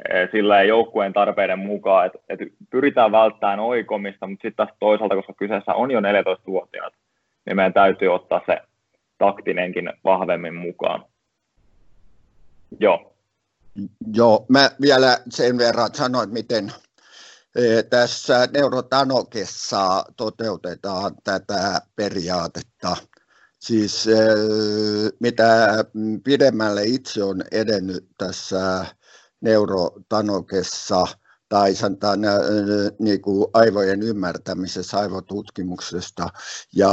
[0.10, 5.34] Eh, sillä joukkueen tarpeiden mukaan, että, että pyritään välttämään oikomista, mutta sitten taas toisaalta, koska
[5.34, 6.94] kyseessä on jo 14-vuotiaat,
[7.46, 8.62] niin meidän täytyy ottaa se
[9.18, 11.06] taktinenkin vahvemmin mukaan.
[12.80, 13.14] Joo.
[14.13, 16.73] Joo, mä vielä sen verran sanoin, miten
[17.55, 22.97] eh, tässä Neurotanokessa toteutetaan tätä periaatetta.
[23.59, 24.17] Siis eh,
[25.19, 25.67] mitä
[26.23, 28.86] pidemmälle itse on edennyt tässä
[29.41, 31.07] neurotanokessa
[31.56, 32.20] tai sanotaan
[32.99, 36.30] niin kuin aivojen ymmärtämisessä, aivotutkimuksesta
[36.76, 36.91] ja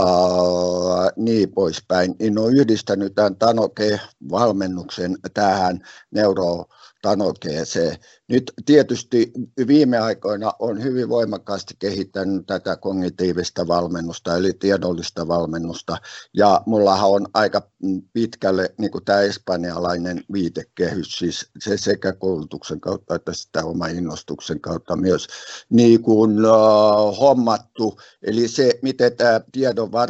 [1.17, 6.65] niin poispäin, niin on yhdistänyt tämän Tanoke-valmennuksen tähän neuro
[7.03, 7.97] Tanokeeseen.
[8.29, 9.33] Nyt tietysti
[9.67, 15.97] viime aikoina on hyvin voimakkaasti kehittänyt tätä kognitiivista valmennusta, eli tiedollista valmennusta,
[16.35, 17.71] ja mullahan on aika
[18.13, 24.61] pitkälle niin kuin tämä espanjalainen viitekehys, siis se sekä koulutuksen kautta että sitä oma innostuksen
[24.61, 25.27] kautta myös
[25.71, 30.09] niin kuin, uh, hommattu, eli se, miten tämä tiedon var,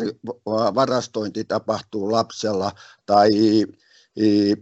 [0.75, 2.73] varastointi tapahtuu lapsella
[3.07, 3.31] tai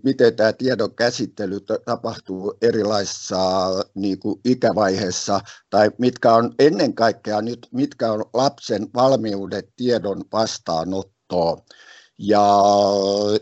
[0.02, 3.38] miten tämä tiedon käsittely tapahtuu erilaisissa
[3.94, 5.40] niin kuin ikävaiheessa,
[5.70, 11.58] tai mitkä on ennen kaikkea nyt, mitkä on lapsen valmiudet tiedon vastaanottoon.
[12.18, 12.62] Ja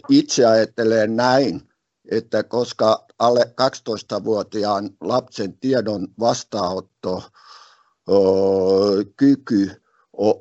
[0.08, 1.62] itse ajattelen näin,
[2.10, 7.22] että koska alle 12-vuotiaan lapsen tiedon vastaanotto
[9.16, 9.82] kyky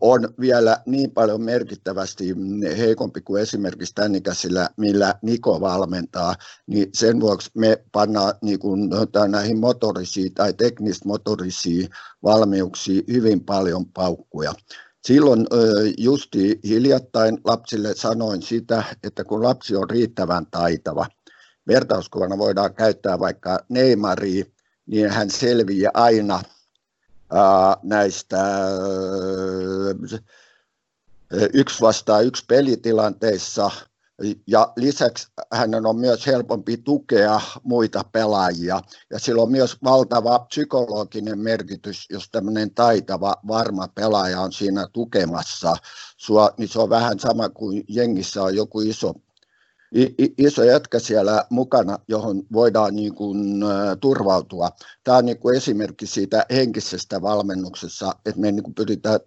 [0.01, 2.35] on vielä niin paljon merkittävästi
[2.77, 6.35] heikompi kuin esimerkiksi tämän ikäisillä, millä Niko valmentaa,
[6.67, 8.89] niin sen vuoksi me pannaan niin kuin,
[9.27, 11.89] näihin motorisiin tai teknismotorisiin
[12.23, 14.53] valmiuksiin hyvin paljon paukkuja.
[15.07, 15.47] Silloin
[15.97, 21.05] justi hiljattain lapsille sanoin sitä, että kun lapsi on riittävän taitava,
[21.67, 24.45] vertauskuvana voidaan käyttää vaikka Neymaria,
[24.85, 26.41] niin hän selviää aina–
[27.83, 28.37] näistä
[31.53, 33.71] yksi vastaan yksi pelitilanteissa
[34.47, 38.81] ja lisäksi hänen on myös helpompi tukea muita pelaajia.
[39.09, 45.77] Ja sillä on myös valtava psykologinen merkitys, jos tämmöinen taitava, varma pelaaja on siinä tukemassa
[46.17, 49.13] sua, niin se on vähän sama kuin jengissä on joku iso
[50.37, 53.63] iso jätkä siellä mukana, johon voidaan niin kuin,
[54.01, 54.69] turvautua.
[55.03, 59.19] Tämä on niin kuin esimerkki siitä henkisestä valmennuksessa, että me niin kuin pyritään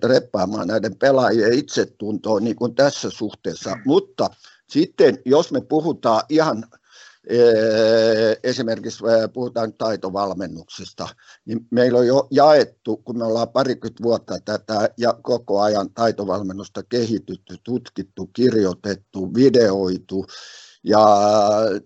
[0.00, 3.78] treppaamaan näiden pelaajien itsetuntoon niin kuin tässä suhteessa.
[3.84, 4.30] Mutta
[4.68, 6.64] sitten jos me puhutaan ihan
[8.42, 11.08] esimerkiksi puhutaan taitovalmennuksesta,
[11.44, 16.82] niin meillä on jo jaettu, kun me ollaan parikymmentä vuotta tätä ja koko ajan taitovalmennusta
[16.82, 20.26] kehitytty, tutkittu, kirjoitettu, videoitu
[20.84, 21.06] ja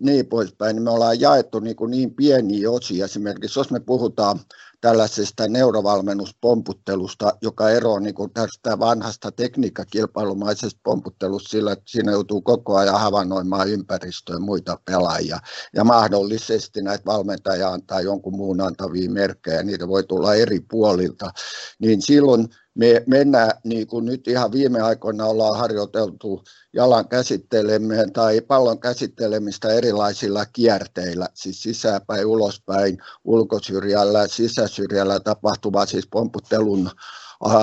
[0.00, 3.04] niin poispäin, niin me ollaan jaettu niin, kuin niin pieniä osia.
[3.04, 4.40] Esimerkiksi jos me puhutaan
[4.82, 12.76] tällaisesta neurovalmennuspomputtelusta, joka eroaa niin kuin tästä vanhasta tekniikkakilpailumaisesta pomputtelusta sillä, että siinä joutuu koko
[12.76, 15.38] ajan havainnoimaan ympäristöä muita pelaajia.
[15.76, 21.30] Ja mahdollisesti näitä valmentajia antaa jonkun muun antavia merkkejä, niitä voi tulla eri puolilta,
[21.78, 28.40] niin silloin me mennään, niin kuin nyt ihan viime aikoina ollaan harjoiteltu jalan käsittelemään tai
[28.40, 36.90] pallon käsittelemistä erilaisilla kierteillä, siis sisäpäin, ulospäin, ulkosyrjällä, sisäsyrjällä tapahtuva siis pomputtelun,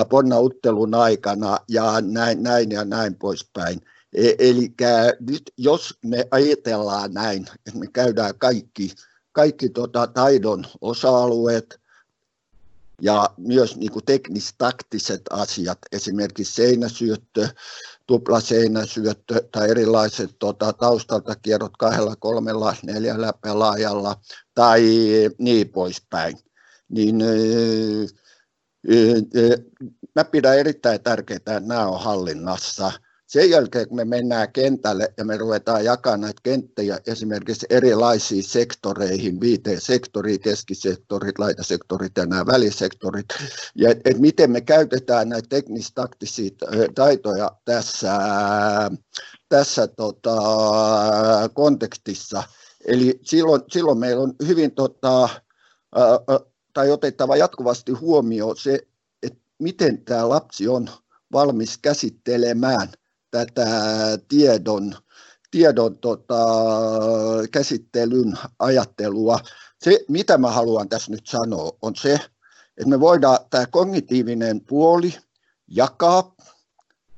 [0.08, 3.80] ponnauttelun aikana ja näin, näin ja näin poispäin.
[4.14, 4.74] E, eli
[5.20, 8.90] nyt jos me ajatellaan näin, että me käydään kaikki,
[9.32, 11.79] kaikki tota taidon osa-alueet,
[13.00, 17.48] ja myös niin kuin teknistaktiset asiat, esimerkiksi seinäsyöttö,
[18.06, 24.16] tuplaseinäsyöttö tai erilaiset tota, taustalta kierrot kahdella, kolmella, neljällä pelaajalla
[24.54, 24.82] tai
[25.38, 26.38] niin poispäin.
[26.88, 28.06] Niin, öö,
[29.36, 29.56] öö,
[30.14, 32.92] mä pidän erittäin tärkeää, että nämä on hallinnassa–
[33.30, 39.40] sen jälkeen, kun me mennään kentälle ja me ruvetaan jakamaan näitä kenttiä esimerkiksi erilaisiin sektoreihin,
[39.40, 43.26] viiteen sektoriin, keskisektorit, laitasektorit ja nämä välisektorit,
[43.74, 46.50] ja et, et miten me käytetään näitä teknistaktisia
[46.94, 48.18] taitoja tässä,
[49.48, 50.36] tässä tota,
[51.54, 52.42] kontekstissa.
[52.84, 55.28] Eli silloin, silloin meillä on hyvin tota,
[56.74, 58.78] tai otettava jatkuvasti huomioon se,
[59.22, 60.88] että miten tämä lapsi on
[61.32, 62.88] valmis käsittelemään
[63.30, 63.66] tätä
[64.28, 64.94] tiedon,
[65.50, 66.44] tiedon tota,
[67.52, 69.38] käsittelyn ajattelua.
[69.82, 75.14] Se, mitä mä haluan tässä nyt sanoa, on se, että me voidaan tämä kognitiivinen puoli
[75.68, 76.34] jakaa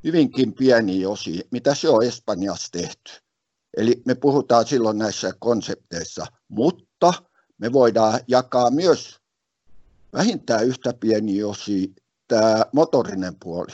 [0.04, 3.12] hyvinkin pieniin osiin, mitä se on Espanjassa tehty.
[3.76, 7.12] Eli me puhutaan silloin näissä konsepteissa, mutta
[7.58, 9.20] me voidaan jakaa myös
[10.12, 11.94] vähintään yhtä pieni osi
[12.28, 13.72] tämä motorinen puoli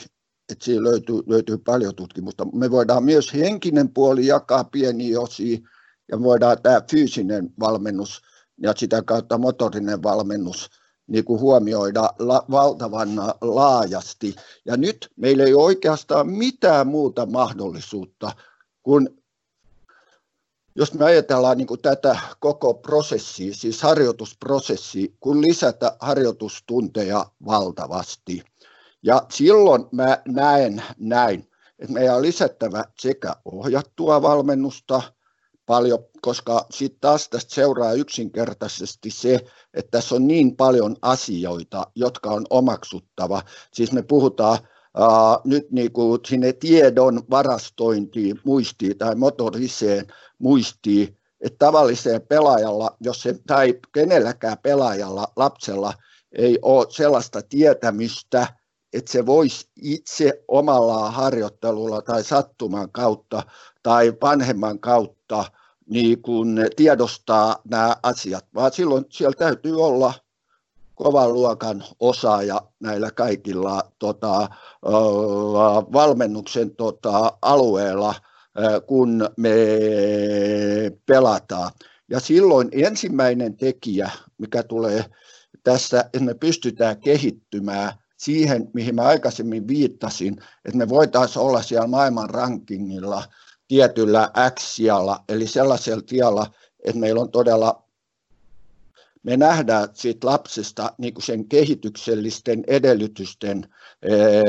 [0.48, 2.46] että siinä löytyy, löytyy paljon tutkimusta.
[2.52, 5.68] Me voidaan myös henkinen puoli jakaa pieniin osiin
[6.10, 8.22] ja voidaan tämä fyysinen valmennus
[8.58, 10.70] ja sitä kautta motorinen valmennus
[11.06, 13.08] niin kuin huomioida la, valtavan
[13.40, 14.34] laajasti.
[14.64, 18.32] Ja nyt meillä ei ole oikeastaan mitään muuta mahdollisuutta
[18.82, 19.08] kuin
[20.74, 28.42] jos me ajatellaan niin kuin tätä koko prosessia, siis harjoitusprosessia, kun lisätä harjoitustunteja valtavasti–
[29.02, 35.02] ja silloin mä näen näin, että meidän on lisättävä sekä ohjattua valmennusta
[35.66, 39.44] paljon, koska sitten taas tästä seuraa yksinkertaisesti se,
[39.74, 43.42] että tässä on niin paljon asioita, jotka on omaksuttava.
[43.72, 44.58] Siis me puhutaan
[44.98, 50.06] Uh, nyt niin kuin sinne tiedon varastointiin, muistiin tai motoriseen
[50.38, 55.94] muistiin, että tavalliseen pelaajalla, jos se, tai kenelläkään pelaajalla, lapsella
[56.32, 58.46] ei ole sellaista tietämystä,
[58.92, 63.42] että se voisi itse omalla harjoittelulla tai sattuman kautta
[63.82, 65.44] tai vanhemman kautta
[65.90, 70.14] niin kun tiedostaa nämä asiat, vaan silloin siellä täytyy olla
[70.94, 74.48] kovan luokan osaaja näillä kaikilla tota,
[75.92, 78.14] valmennuksen tota, alueella,
[78.86, 79.50] kun me
[81.06, 81.70] pelataan.
[82.10, 85.04] Ja silloin ensimmäinen tekijä, mikä tulee
[85.62, 91.86] tässä, että me pystytään kehittymään siihen, mihin mä aikaisemmin viittasin, että me voitaisiin olla siellä
[91.86, 93.24] maailman rankingilla
[93.68, 96.46] tietyllä X-sijalla, eli sellaisella tiellä,
[96.84, 97.87] että meillä on todella
[99.28, 103.68] me nähdään siitä lapsesta niin kuin sen kehityksellisten edellytysten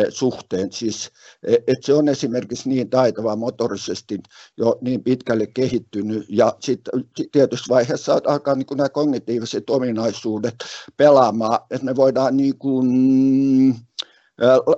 [0.09, 0.71] suhteen.
[0.71, 1.11] Siis,
[1.43, 4.19] e, että se on esimerkiksi niin taitava motorisesti
[4.57, 10.55] jo niin pitkälle kehittynyt ja sitten tietyssä vaiheessa alkaa niin kuin nämä kognitiiviset ominaisuudet
[10.97, 12.87] pelaamaan, että me voidaan niin kuin,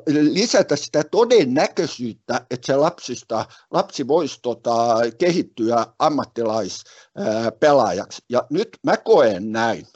[0.08, 8.22] lisätä sitä todennäköisyyttä, että se lapsista, lapsi voisi tota, kehittyä ammattilaispelaajaksi.
[8.30, 9.88] Ja nyt mä koen näin.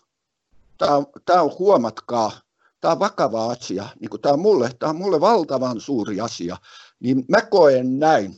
[0.78, 2.32] Tämä on, tämä on huomatkaa,
[2.82, 3.86] tämä on vakava asia.
[3.99, 6.57] Niin tämä, on mulle, tämä on mulle valtavan suuri asia.
[6.99, 8.32] Niin mä koen näin,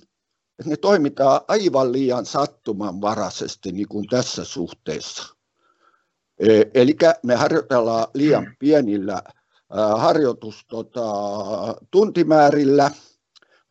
[0.60, 5.36] että ne toimitaan aivan liian sattumanvaraisesti niin kuin tässä suhteessa.
[6.40, 9.22] E, eli me harjoitellaan liian pienillä
[9.98, 11.06] harjoitus tota,
[11.92, 12.92] tuntimäärillä.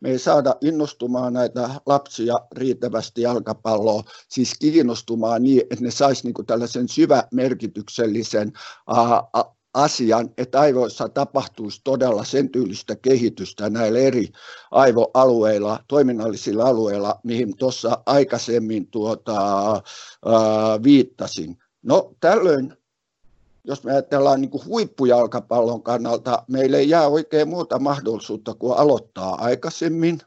[0.01, 6.43] Me ei saada innostumaan näitä lapsia riittävästi jalkapalloa, siis kiinnostumaan niin, että ne saisi niinku
[6.43, 8.53] tällaisen syvämerkityksellisen
[9.75, 14.29] asian, että aivoissa tapahtuisi todella sen tyylistä kehitystä näillä eri
[14.71, 19.83] aivoalueilla, toiminnallisilla alueilla, mihin tuossa aikaisemmin tuota, ää,
[20.83, 21.57] viittasin.
[21.83, 22.77] No tällöin
[23.67, 29.35] jos me ajatellaan niin kuin huippujalkapallon kannalta, meille ei jää oikein muuta mahdollisuutta kuin aloittaa
[29.35, 30.21] aikaisemmin.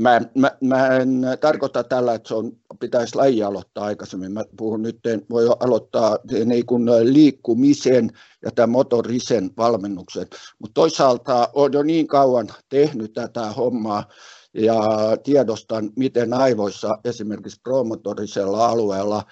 [0.00, 4.32] Mä, mä, mä en tarkoita tällä, että se on, pitäisi laji aloittaa aikaisemmin.
[4.32, 4.98] Mä puhun nyt,
[5.30, 8.10] voi aloittaa niin kuin liikkumisen
[8.44, 10.26] ja tämän motorisen valmennuksen.
[10.58, 14.04] Mutta toisaalta olen jo niin kauan tehnyt tätä hommaa,
[14.54, 14.80] ja
[15.22, 19.22] tiedostan, miten aivoissa esimerkiksi promotorisella alueella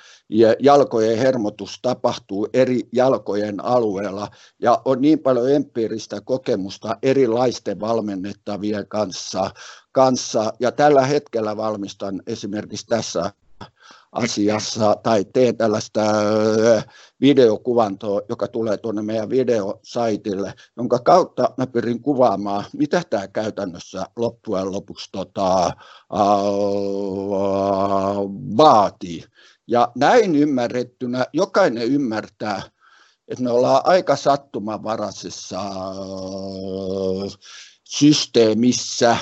[0.58, 4.28] jalkojen hermotus tapahtuu eri jalkojen alueella.
[4.62, 9.50] Ja on niin paljon empiiristä kokemusta erilaisten valmennettavien kanssa,
[9.92, 10.52] kanssa.
[10.60, 13.32] Ja tällä hetkellä valmistan esimerkiksi tässä
[14.12, 16.02] asiassa tai teen tällaista
[17.20, 24.72] videokuvantoa, joka tulee tuonne meidän videosaitille, jonka kautta mä pyrin kuvaamaan, mitä tämä käytännössä loppujen
[24.72, 25.72] lopuksi tota,
[28.56, 29.24] vaatii.
[29.66, 32.62] Ja näin ymmärrettynä jokainen ymmärtää,
[33.28, 35.60] että me ollaan aika sattumanvaraisessa
[37.84, 39.16] systeemissä,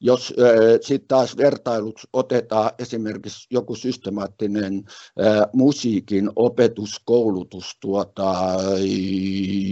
[0.00, 0.34] jos
[0.80, 4.84] sitten taas vertailuksi otetaan esimerkiksi joku systemaattinen
[5.18, 8.34] ää, musiikin opetuskoulutus tuota,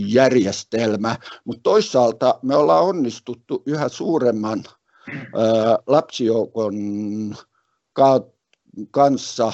[0.07, 4.65] järjestelmä, mutta toisaalta me ollaan onnistuttu yhä suuremman
[5.09, 6.75] ää, lapsijoukon
[7.93, 8.27] ka-
[8.91, 9.53] kanssa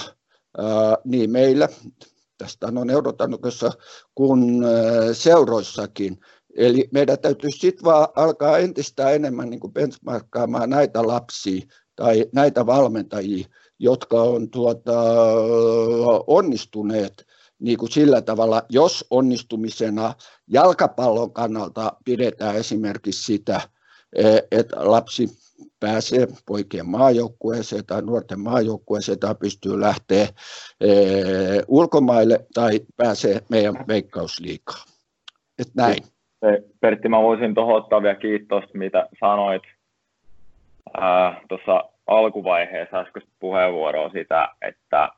[0.59, 1.69] ää, niin meillä,
[2.39, 3.73] tästä on Eurotanukassa,
[4.15, 4.65] kuin
[5.13, 6.21] seuroissakin,
[6.57, 12.67] Eli meidän täytyy sitten vaan alkaa entistä enemmän niin kuin benchmarkkaamaan näitä lapsia tai näitä
[12.67, 13.47] valmentajia,
[13.79, 15.03] jotka on tuota,
[16.27, 17.27] onnistuneet
[17.59, 20.15] niin kuin sillä tavalla, jos onnistumisena
[20.47, 23.61] jalkapallon kannalta pidetään esimerkiksi sitä,
[24.17, 25.29] e, että lapsi
[25.81, 30.29] pääsee poikien maajoukkueeseen tai nuorten maajoukkueeseen tai pystyy lähteä
[30.81, 30.89] e,
[31.69, 34.89] ulkomaille tai pääsee meidän veikkausliikaan.
[35.59, 36.03] Että näin.
[36.81, 39.63] Pertti, mä voisin tuohon ottaa vielä kiitosta, mitä sanoit
[41.49, 45.09] tuossa alkuvaiheessa äskeistä puheenvuoroa sitä, että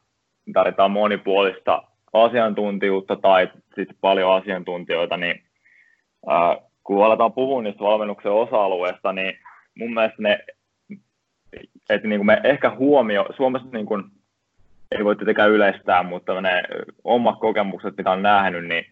[0.52, 5.42] tarvitaan monipuolista asiantuntijuutta tai sitten paljon asiantuntijoita, niin
[6.28, 9.38] ää, kun aletaan puhua niistä valmennuksen osa-alueista, niin
[9.78, 10.44] mun mielestä ne,
[11.90, 14.04] että niin kuin me ehkä huomio, Suomessa niin kuin,
[14.92, 16.62] ei voi tietenkään yleistää, mutta ne
[17.04, 18.84] omat kokemukset, mitä on nähnyt, niin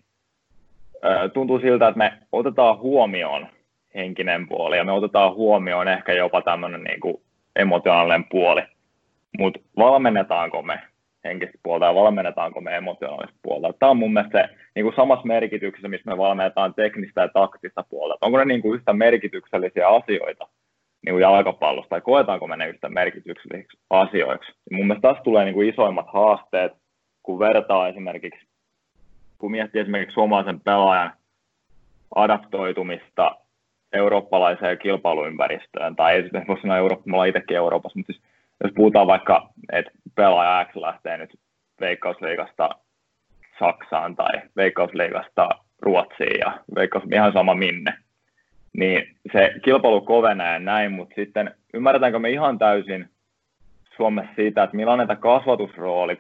[1.35, 3.47] tuntuu siltä, että me otetaan huomioon
[3.95, 7.23] henkinen puoli ja me otetaan huomioon ehkä jopa tämmöinen niin kuin
[7.57, 8.63] emotionaalinen puoli.
[9.39, 10.81] Mutta valmennetaanko me
[11.25, 13.73] henkistä puolta ja valmennetaanko me emotionaalista puolta?
[13.73, 17.85] Tämä on mun mielestä se niin kuin samassa merkityksessä, missä me valmennetaan teknistä ja taktista
[17.91, 18.19] puolta.
[18.21, 20.47] Onko ne niin kuin yhtä merkityksellisiä asioita
[21.05, 24.53] niin kuin jalkapallosta tai koetaanko me ne yhtä merkityksellisiksi asioiksi?
[24.71, 26.73] Ja mun mielestä tässä tulee niin kuin isoimmat haasteet,
[27.23, 28.47] kun vertaa esimerkiksi
[29.41, 31.13] kun miettii esimerkiksi suomalaisen pelaajan
[32.15, 33.37] adaptoitumista
[33.93, 38.25] eurooppalaiseen kilpailuympäristöön, tai ei voi sanoa Eurooppa, me ollaan itsekin Euroopassa, mutta siis
[38.65, 41.31] jos puhutaan vaikka, että pelaaja X lähtee nyt
[41.81, 42.71] Veikkausliigasta
[43.59, 45.49] Saksaan tai Veikkausliigasta
[45.83, 47.95] Ruotsiin ja Veikkaus ihan sama minne,
[48.73, 53.09] niin se kilpailu kovenee näin, mutta sitten ymmärretäänkö me ihan täysin
[53.97, 56.17] Suomessa siitä, että millainen tämä kasvatusrooli,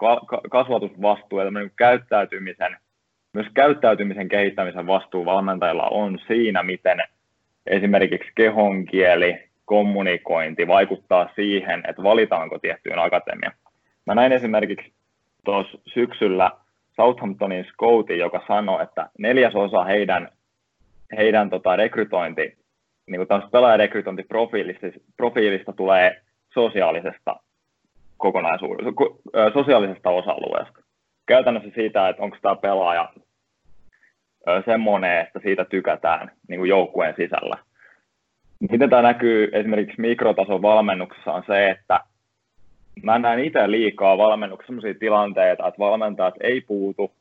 [0.51, 2.77] kasvatusvastuu ja käyttäytymisen–
[3.33, 6.99] myös käyttäytymisen kehittämisen vastuu valmentajilla on siinä, miten
[7.67, 13.53] esimerkiksi kehonkieli, kommunikointi vaikuttaa siihen, että valitaanko tiettyyn akatemia.
[14.07, 14.93] Mä näin esimerkiksi
[15.45, 16.51] tuossa syksyllä
[16.97, 20.29] Southamptonin scoutin, joka sanoi, että neljäsosa heidän,
[21.17, 22.59] heidän tota rekrytointi,
[23.07, 26.23] niin kuin pelaajarekrytointiprofiilista tulee
[26.55, 27.37] sosiaalisesta
[28.17, 28.91] kokonaisuudesta,
[29.53, 30.80] sosiaalisesta osa-alueesta
[31.31, 33.09] käytännössä siitä, että onko tämä pelaaja
[34.65, 37.59] semmoinen, että siitä tykätään niin kuin joukkueen sisällä.
[38.71, 42.01] Miten tämä näkyy esimerkiksi mikrotason valmennuksessa on se, että
[43.03, 47.13] mä näen itse liikaa valmennuksessa sellaisia tilanteita, että valmentajat ei puutu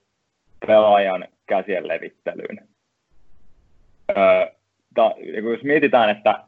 [0.68, 2.68] pelaajan käsien levittelyyn.
[4.96, 5.12] ta,
[5.44, 6.44] jos mietitään, että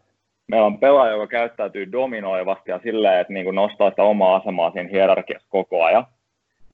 [0.48, 4.90] meillä on pelaaja, joka käyttäytyy dominoivasti ja silleen, että niin nostaa sitä omaa asemaa siinä
[4.90, 6.06] hierarkiassa koko ajan,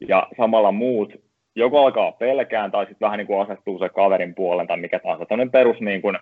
[0.08, 1.14] ja samalla muut
[1.56, 5.26] joko alkaa pelkään tai sitten vähän niin kuin asettuu se kaverin puolen tai mikä tahansa.
[5.26, 6.18] Tämmöinen perus, niin kuin,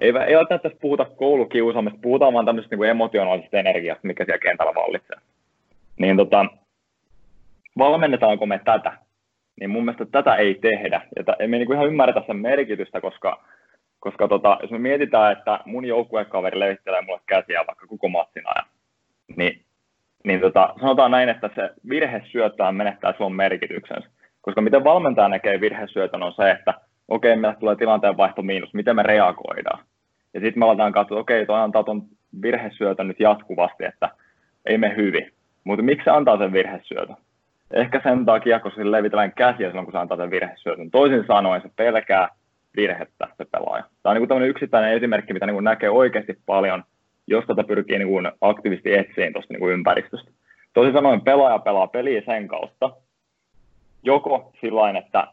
[0.00, 4.74] ei, ei välttämättä puhuta koulukiusaamista, puhutaan vaan tämmöisestä niin kuin emotionaalisesta energiasta, mikä siellä kentällä
[4.74, 5.16] vallitsee.
[5.98, 6.46] Niin tota,
[7.78, 8.92] valmennetaanko me tätä?
[9.60, 11.00] Niin mun mielestä tätä ei tehdä.
[11.16, 13.44] Ja t- emme niin kuin ihan ymmärretä sen merkitystä, koska,
[14.00, 18.66] koska tota, jos me mietitään, että mun joukkuekaveri levittelee mulle käsiä vaikka koko matsin ajan,
[19.36, 19.65] niin
[20.26, 24.08] niin tota, sanotaan näin, että se virhesyöttöhän menettää sun merkityksensä.
[24.40, 26.74] Koska miten valmentaja näkee virhesyötön on se, että
[27.08, 29.84] okei, okay, meillä tulee tilanteen vaihto miinus, miten me reagoidaan.
[30.34, 32.02] Ja sitten me aletaan katsoa, okei, okay, toi antaa ton
[32.42, 34.08] virhesyötön nyt jatkuvasti, että
[34.66, 35.32] ei me hyvin.
[35.64, 37.16] Mutta miksi se antaa sen virhesyötön?
[37.72, 40.90] Ehkä sen takia, koska se levitellään käsiä silloin, kun se antaa sen virhesyötön.
[40.90, 42.28] Toisin sanoen se pelkää
[42.76, 43.84] virhettä se pelaaja.
[44.02, 46.84] Tämä on niin tämmöinen yksittäinen esimerkki, mitä niin näkee oikeasti paljon,
[47.26, 50.30] jos tätä pyrkii niin aktiivisesti etsiin tuosta niin ympäristöstä.
[50.72, 52.90] Toisin sanoen pelaaja pelaa peliä sen kautta,
[54.02, 55.26] joko sillä että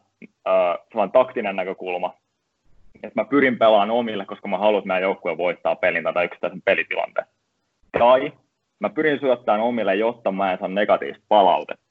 [0.47, 2.13] äh, taktinen näkökulma,
[2.95, 6.61] että mä pyrin pelaamaan omille, koska mä haluan, että meidän joukkue voittaa pelin tai yksittäisen
[6.61, 7.27] pelitilanteen.
[7.99, 8.33] Tai
[8.79, 11.83] mä pyrin syöttämään omille, jotta mä en saa negatiivista palautetta.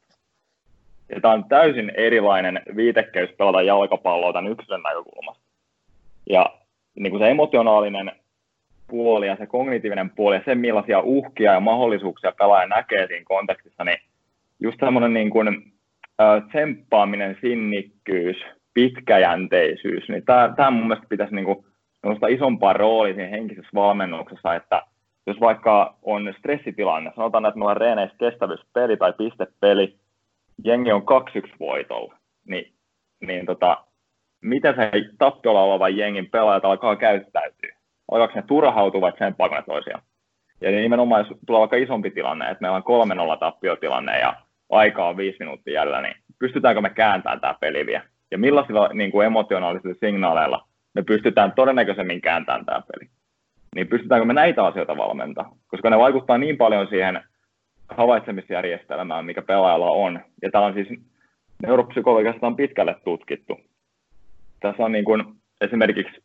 [1.09, 5.45] Ja tämä on täysin erilainen viitekeys pelata jalkapalloa tämän yksilön näkökulmasta.
[6.31, 6.47] Ja
[6.95, 8.13] niin kuin se emotionaalinen
[8.93, 13.85] puoli ja se kognitiivinen puoli ja se, millaisia uhkia ja mahdollisuuksia pelaaja näkee siinä kontekstissa,
[13.85, 13.99] niin
[14.61, 15.73] just semmoinen niin kuin,
[16.49, 18.37] tsemppaaminen, sinnikkyys,
[18.75, 20.25] pitkäjänteisyys, niin
[20.57, 21.65] tämä, mun mielestä pitäisi niin kuin,
[22.31, 24.83] isompaa roolia siinä henkisessä valmennuksessa, että
[25.27, 29.97] jos vaikka on stressitilanne, sanotaan, että me ollaan reeneissä kestävyyspeli tai pistepeli,
[30.65, 32.15] jengi on 2-1 voitolla,
[32.47, 32.73] niin,
[33.27, 33.85] niin tota,
[34.41, 37.82] miten se tappiolla olevan jengin pelaajat alkaa käyttäytyä?
[38.13, 40.03] Alkaako ne turhautua vai tsemppaaako toisiaan?
[40.61, 44.35] Ja nimenomaan, jos tulee vaikka isompi tilanne, että meillä on 3-0 tappiotilanne ja
[44.71, 48.05] aikaa on viisi minuuttia jäljellä, niin pystytäänkö me kääntämään tämä peli vielä?
[48.31, 53.11] Ja millaisilla niin kuin emotionaalisilla signaaleilla me pystytään todennäköisemmin kääntämään tämä peli?
[53.75, 55.57] Niin pystytäänkö me näitä asioita valmentaa?
[55.67, 57.21] Koska ne vaikuttaa niin paljon siihen
[57.89, 60.21] havaitsemisjärjestelmään, mikä pelaajalla on.
[60.43, 60.89] Ja tämä on siis
[61.63, 63.61] neuropsykologiasta on pitkälle tutkittu.
[64.61, 65.25] Tässä on niin kuin
[65.61, 66.23] esimerkiksi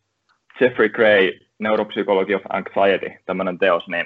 [0.62, 4.06] Jeffrey Gray, Neuropsychology of Anxiety, tämmöinen teos, niin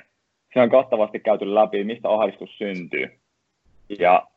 [0.53, 3.09] se on kattavasti käyty läpi, mistä ahdistus syntyy.
[3.99, 4.27] Ja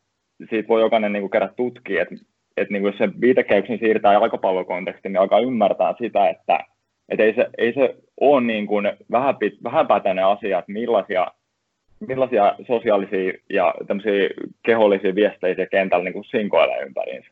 [0.51, 2.15] siitä voi jokainen niin kuin tutkia, että,
[2.57, 6.59] että niin jos se viitekeyksen siirtää jalkapallokontekstiin, niin alkaa ymmärtää sitä, että,
[7.09, 8.93] että ei, se, ei se ole niin kuin
[9.65, 11.27] vähäpätäinen asia, että millaisia
[12.09, 13.75] millaisia sosiaalisia ja
[14.63, 17.29] kehollisia viesteitä kentällä niin kuin sinkoilee ympäriinsä.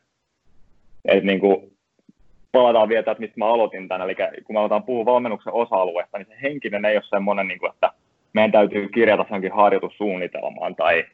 [1.05, 1.72] Et niin kuin,
[2.53, 6.27] palataan vielä, että mistä mä aloitin tänne, eli kun me aletaan puhua valmennuksen osa-alueesta, niin
[6.27, 7.91] se henkinen ei ole semmoinen, niin kuin, että
[8.33, 11.05] meidän täytyy kirjata senkin harjoitussuunnitelmaan, tai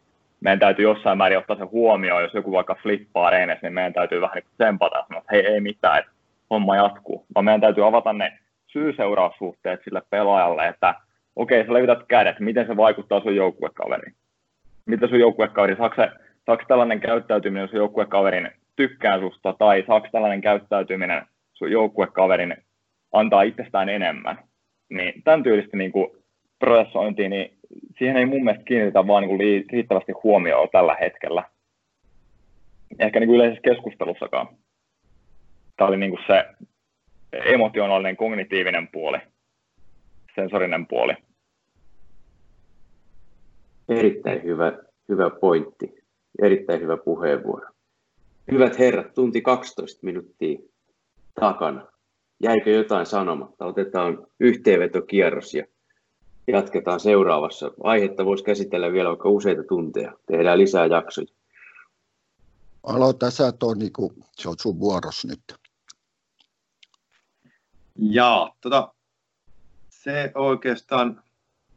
[0.42, 4.22] meidän täytyy jossain määrin ottaa se huomioon, jos joku vaikka flippaa reenessä, niin meidän täytyy
[4.22, 6.12] vähän niin tsempata ja sanoa, että hei, ei mitään, että
[6.50, 8.34] homma jatkuu, vaan meidän täytyy avata ne
[8.68, 10.96] syy-seuraussuhteet sille pelaajalle, että
[11.36, 14.14] okei, sä levität kädet, miten se vaikuttaa sun joukkuekaveriin?
[14.86, 16.10] Mitä sun joukkuekaveri, saako, se,
[16.46, 22.58] saako tällainen käyttäytyminen sun joukkuekaverin tykkää susta, tai saako tällainen käyttäytyminen sun joukkuekaverin
[23.12, 24.40] antaa itsestään enemmän?
[24.90, 26.08] Niin tämän tyylistä niin kuin
[26.60, 27.58] prosessointiin, niin
[27.98, 31.44] siihen ei mun mielestä kiinnitetä vaan niin kuin riittävästi huomioon tällä hetkellä.
[33.00, 34.48] Ehkä niin kuin yleisessä keskustelussakaan.
[35.78, 36.46] Tämä oli niin kuin se
[37.32, 39.18] emotionaalinen, kognitiivinen puoli,
[40.36, 41.14] sensorinen puoli.
[43.90, 44.72] Erittäin hyvä,
[45.10, 45.94] hyvä pointti.
[46.42, 47.79] Erittäin hyvä puheenvuoro.
[48.52, 50.60] Hyvät herrat, tunti 12 minuuttia
[51.40, 51.88] takana.
[52.44, 53.66] Jäikö jotain sanomatta?
[53.66, 55.66] Otetaan yhteenvetokierros ja
[56.48, 57.72] jatketaan seuraavassa.
[57.84, 60.14] Aihetta voisi käsitellä vielä vaikka useita tunteja.
[60.26, 61.28] Tehdään lisää jaksoja.
[62.84, 65.56] Aloita sä Toni, kun se on sun vuoros nyt.
[67.96, 68.94] Jaa, tota,
[69.90, 71.24] se oikeastaan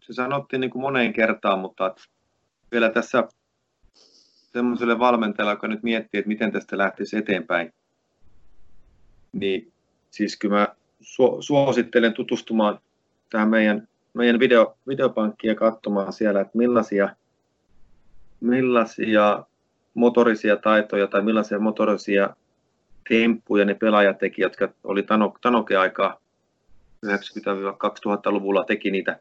[0.00, 1.94] se sanottiin niin kuin moneen kertaan, mutta
[2.72, 3.28] vielä tässä
[4.52, 7.72] semmoiselle valmentajalle, joka nyt miettii, että miten tästä lähtisi eteenpäin,
[9.32, 9.72] niin
[10.10, 10.68] siis kyllä mä
[11.40, 12.78] suosittelen tutustumaan
[13.30, 17.16] tähän meidän, meidän video, videopankkiin ja katsomaan siellä, että millaisia,
[18.40, 19.44] millaisia
[19.94, 22.36] motorisia taitoja tai millaisia motorisia
[23.08, 25.04] temppuja ne pelaajat teki, jotka oli
[25.40, 26.20] Tanoke-aikaa
[27.06, 29.20] 90-2000-luvulla teki niitä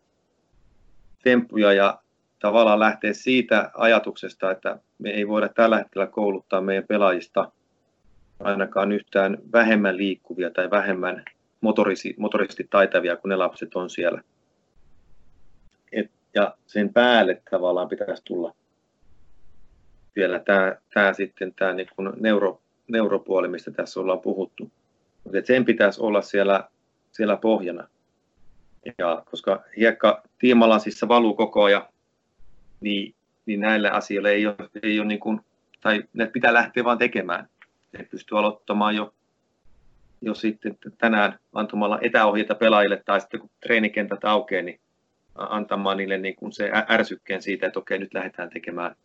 [1.23, 2.00] temppuja ja
[2.41, 7.51] tavallaan lähteä siitä ajatuksesta, että me ei voida tällä hetkellä kouluttaa meidän pelaajista
[8.39, 11.25] ainakaan yhtään vähemmän liikkuvia tai vähemmän
[11.61, 14.21] motorisi, motorisesti taitavia kuin ne lapset on siellä.
[15.91, 18.55] Et, ja sen päälle tavallaan pitäisi tulla
[20.15, 24.71] vielä tämä, tämä sitten tämä niin kuin neuro, neuropuoli, mistä tässä ollaan puhuttu.
[25.23, 26.69] Mutta sen pitäisi olla siellä,
[27.11, 27.87] siellä pohjana.
[28.97, 31.90] Ja koska hiekka tiimalasissa valuu koko ajan,
[32.81, 35.41] niin, niin näille asioille ei ole, ei ole niin kuin,
[35.81, 37.49] tai ne pitää lähteä vaan tekemään.
[37.91, 39.13] Ne pystyy aloittamaan jo,
[40.21, 44.79] jo sitten tänään antamalla etäohjeita pelaajille tai sitten kun treenikentät aukeaa, niin
[45.35, 48.95] antamaan niille niin kuin se ärsykkeen siitä, että okei, nyt lähdetään tekemään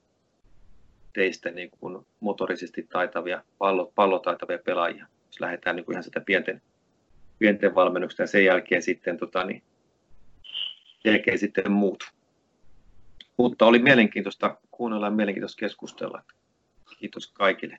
[1.12, 5.06] teistä niin kuin motorisesti taitavia, pallo, pallotaitavia pelaajia.
[5.26, 6.62] Jos lähdetään niin kuin ihan sitä pienten
[7.38, 9.62] pienten valmennuksesta ja sen jälkeen sitten tota, niin,
[11.02, 12.15] tekee sitten muut.
[13.36, 16.22] Mutta oli mielenkiintoista kuunnella ja mielenkiintoista keskustella.
[16.98, 17.78] Kiitos kaikille.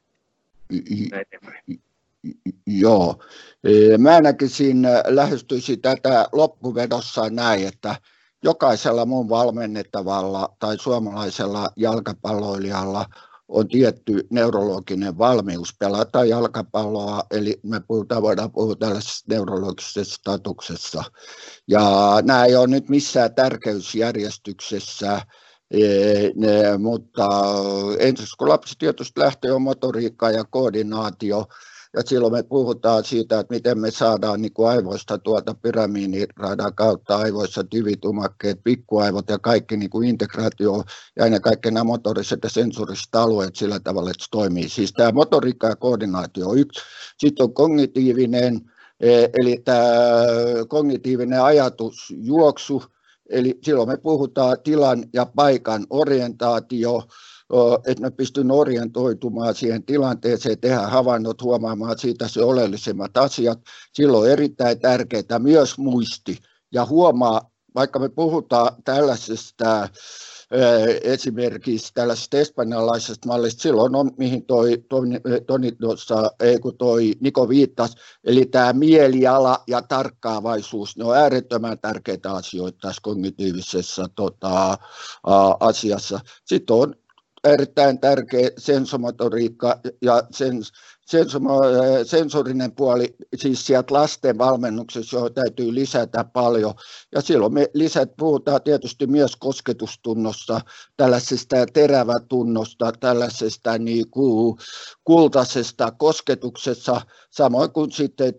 [2.67, 3.23] Joo.
[3.63, 7.95] E, mä näkisin, äh, lähestyisi tätä loppuvedossa näin, että
[8.43, 13.05] jokaisella mun valmennettavalla tai suomalaisella jalkapalloilijalla
[13.47, 21.03] on tietty neurologinen valmius pelata jalkapalloa, eli me puhutaan, voidaan puhua tällaisessa neurologisessa statuksessa.
[21.67, 21.83] Ja
[22.23, 25.21] nämä ei ole nyt missään tärkeysjärjestyksessä,
[26.35, 27.29] ne, mutta
[27.99, 31.47] ensin kun lapsi tietysti lähtee on motoriikka ja koordinaatio,
[31.97, 37.17] ja silloin me puhutaan siitä, että miten me saadaan niin kuin aivoista tuota pyramiiniradan kautta
[37.17, 40.83] aivoissa tyvitumakkeet, pikkuaivot ja kaikki niin kuin integraatio
[41.15, 44.69] ja ennen kaikkea nämä motoriset ja sensoriset alueet sillä tavalla, että se toimii.
[44.69, 46.81] Siis tämä motoriikka ja koordinaatio on yksi.
[47.17, 48.61] Sitten on kognitiivinen,
[48.99, 49.83] e, eli tämä
[50.67, 52.83] kognitiivinen ajatus, juoksu,
[53.29, 57.03] eli silloin me puhutaan tilan ja paikan orientaatio,
[57.85, 63.59] että mä pystyn orientoitumaan siihen tilanteeseen, tehdä havainnot, huomaamaan siitä se oleellisimmat asiat.
[63.93, 66.37] Silloin on erittäin tärkeää myös muisti
[66.71, 67.41] ja huomaa,
[67.75, 69.89] vaikka me puhutaan tällaisesta
[71.01, 77.49] esimerkiksi tällaisesta espanjalaisesta mallista, silloin on, mihin toi, Toni, Toni tuossa, ei kun toi Niko
[77.49, 84.77] viittasi, eli tämä mieliala ja tarkkaavaisuus, ne on äärettömän tärkeitä asioita tässä kognitiivisessa tota,
[85.59, 86.19] asiassa.
[86.45, 86.95] Sitten on
[87.43, 90.61] erittäin tärkeä sensomotoriikka ja sen,
[92.05, 96.73] sensorinen puoli, siis sieltä lasten valmennuksessa, johon täytyy lisätä paljon.
[97.11, 100.61] Ja silloin me lisät, puhutaan tietysti myös kosketustunnosta,
[100.97, 104.57] tällaisesta terävätunnosta, tällaisesta niin kuin
[105.03, 108.33] kultaisesta kosketuksessa, samoin kuin sitten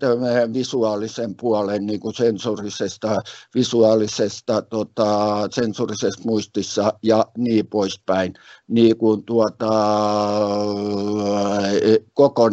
[0.55, 3.23] visuaalisen puolen niin kuin sensorisesta,
[3.55, 5.07] visuaalisesta, tota,
[5.51, 8.35] sensorisesta muistissa ja niin poispäin,
[8.69, 9.70] niin kuin tuota,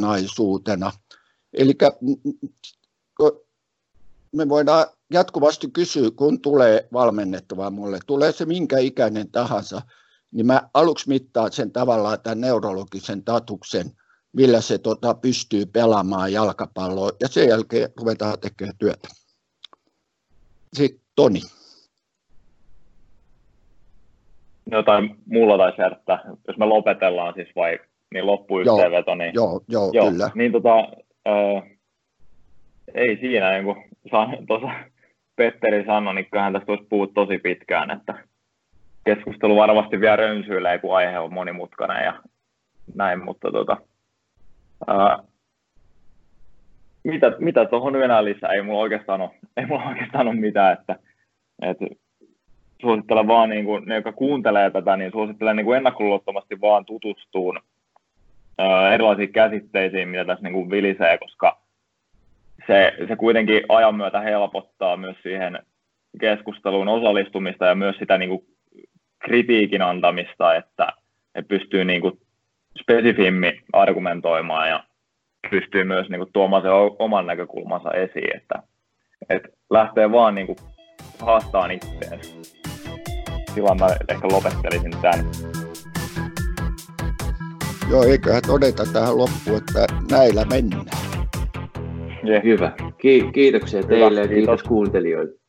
[0.06, 0.92] kokonaisuutena.
[1.54, 1.74] Eli
[4.32, 9.82] me voidaan jatkuvasti kysyä, kun tulee valmennettavaa mulle, tulee se minkä ikäinen tahansa,
[10.32, 13.92] niin mä aluksi mittaan sen tavallaan tämän neurologisen tatuksen,
[14.34, 19.08] millä se tota, pystyy pelaamaan jalkapalloa, ja sen jälkeen ruvetaan tekemään työtä.
[20.74, 21.42] Sitten Toni.
[24.72, 25.82] Jotain mulla taisi
[26.48, 27.80] jos me lopetellaan siis vai
[28.14, 30.30] niin loppuyhteenveto, niin, joo, joo, joo, kyllä.
[30.36, 30.76] niin tota,
[31.26, 31.62] ää,
[32.94, 33.76] ei siinä, niin kuin
[34.48, 34.70] tuossa
[35.36, 38.14] Petteri sanoi, niin kyllähän tästä olisi puhut tosi pitkään, että
[39.06, 42.22] keskustelu varmasti vielä rönsyilee, kun aihe on monimutkainen ja
[42.96, 43.78] näin, mutta tota,
[44.88, 45.20] ää,
[47.04, 48.50] mitä, mitä tuohon enää lisää?
[48.52, 51.00] Ei mulla oikeastaan ole, ei mulla oikeastaan ole mitään, että,
[51.62, 51.86] että
[52.82, 57.60] suosittelen vaan niin kuin, ne, jotka kuuntelee tätä, niin suosittelen niin kuin ennakkoluulottomasti vaan tutustuun
[58.94, 61.62] erilaisiin käsitteisiin, mitä tässä niin kuin vilisee, koska
[62.68, 65.60] se, se kuitenkin ajan myötä helpottaa myös siihen
[66.20, 68.46] keskusteluun osallistumista ja myös sitä niin kuin
[69.20, 70.88] kritiikin antamista, että,
[71.36, 72.20] että pystyy niin kuin
[72.82, 74.84] spesifimmin argumentoimaan ja
[75.50, 78.64] pystyy myös niin kuin tuomaan sen oman näkökulmansa esiin, että,
[79.30, 80.58] että lähtee vaan niin kuin
[81.20, 82.36] haastaan itseensä.
[83.54, 85.65] Silloin mä ehkä lopettelisin tämän.
[87.90, 90.86] Joo, eiköhän todeta tähän loppuun, että näillä mennään.
[92.28, 92.44] Yeah.
[92.44, 92.72] Hyvä.
[92.98, 95.45] Ki- kiitoksia teille Hyvä, ja kiitos, kiitos kuuntelijoille.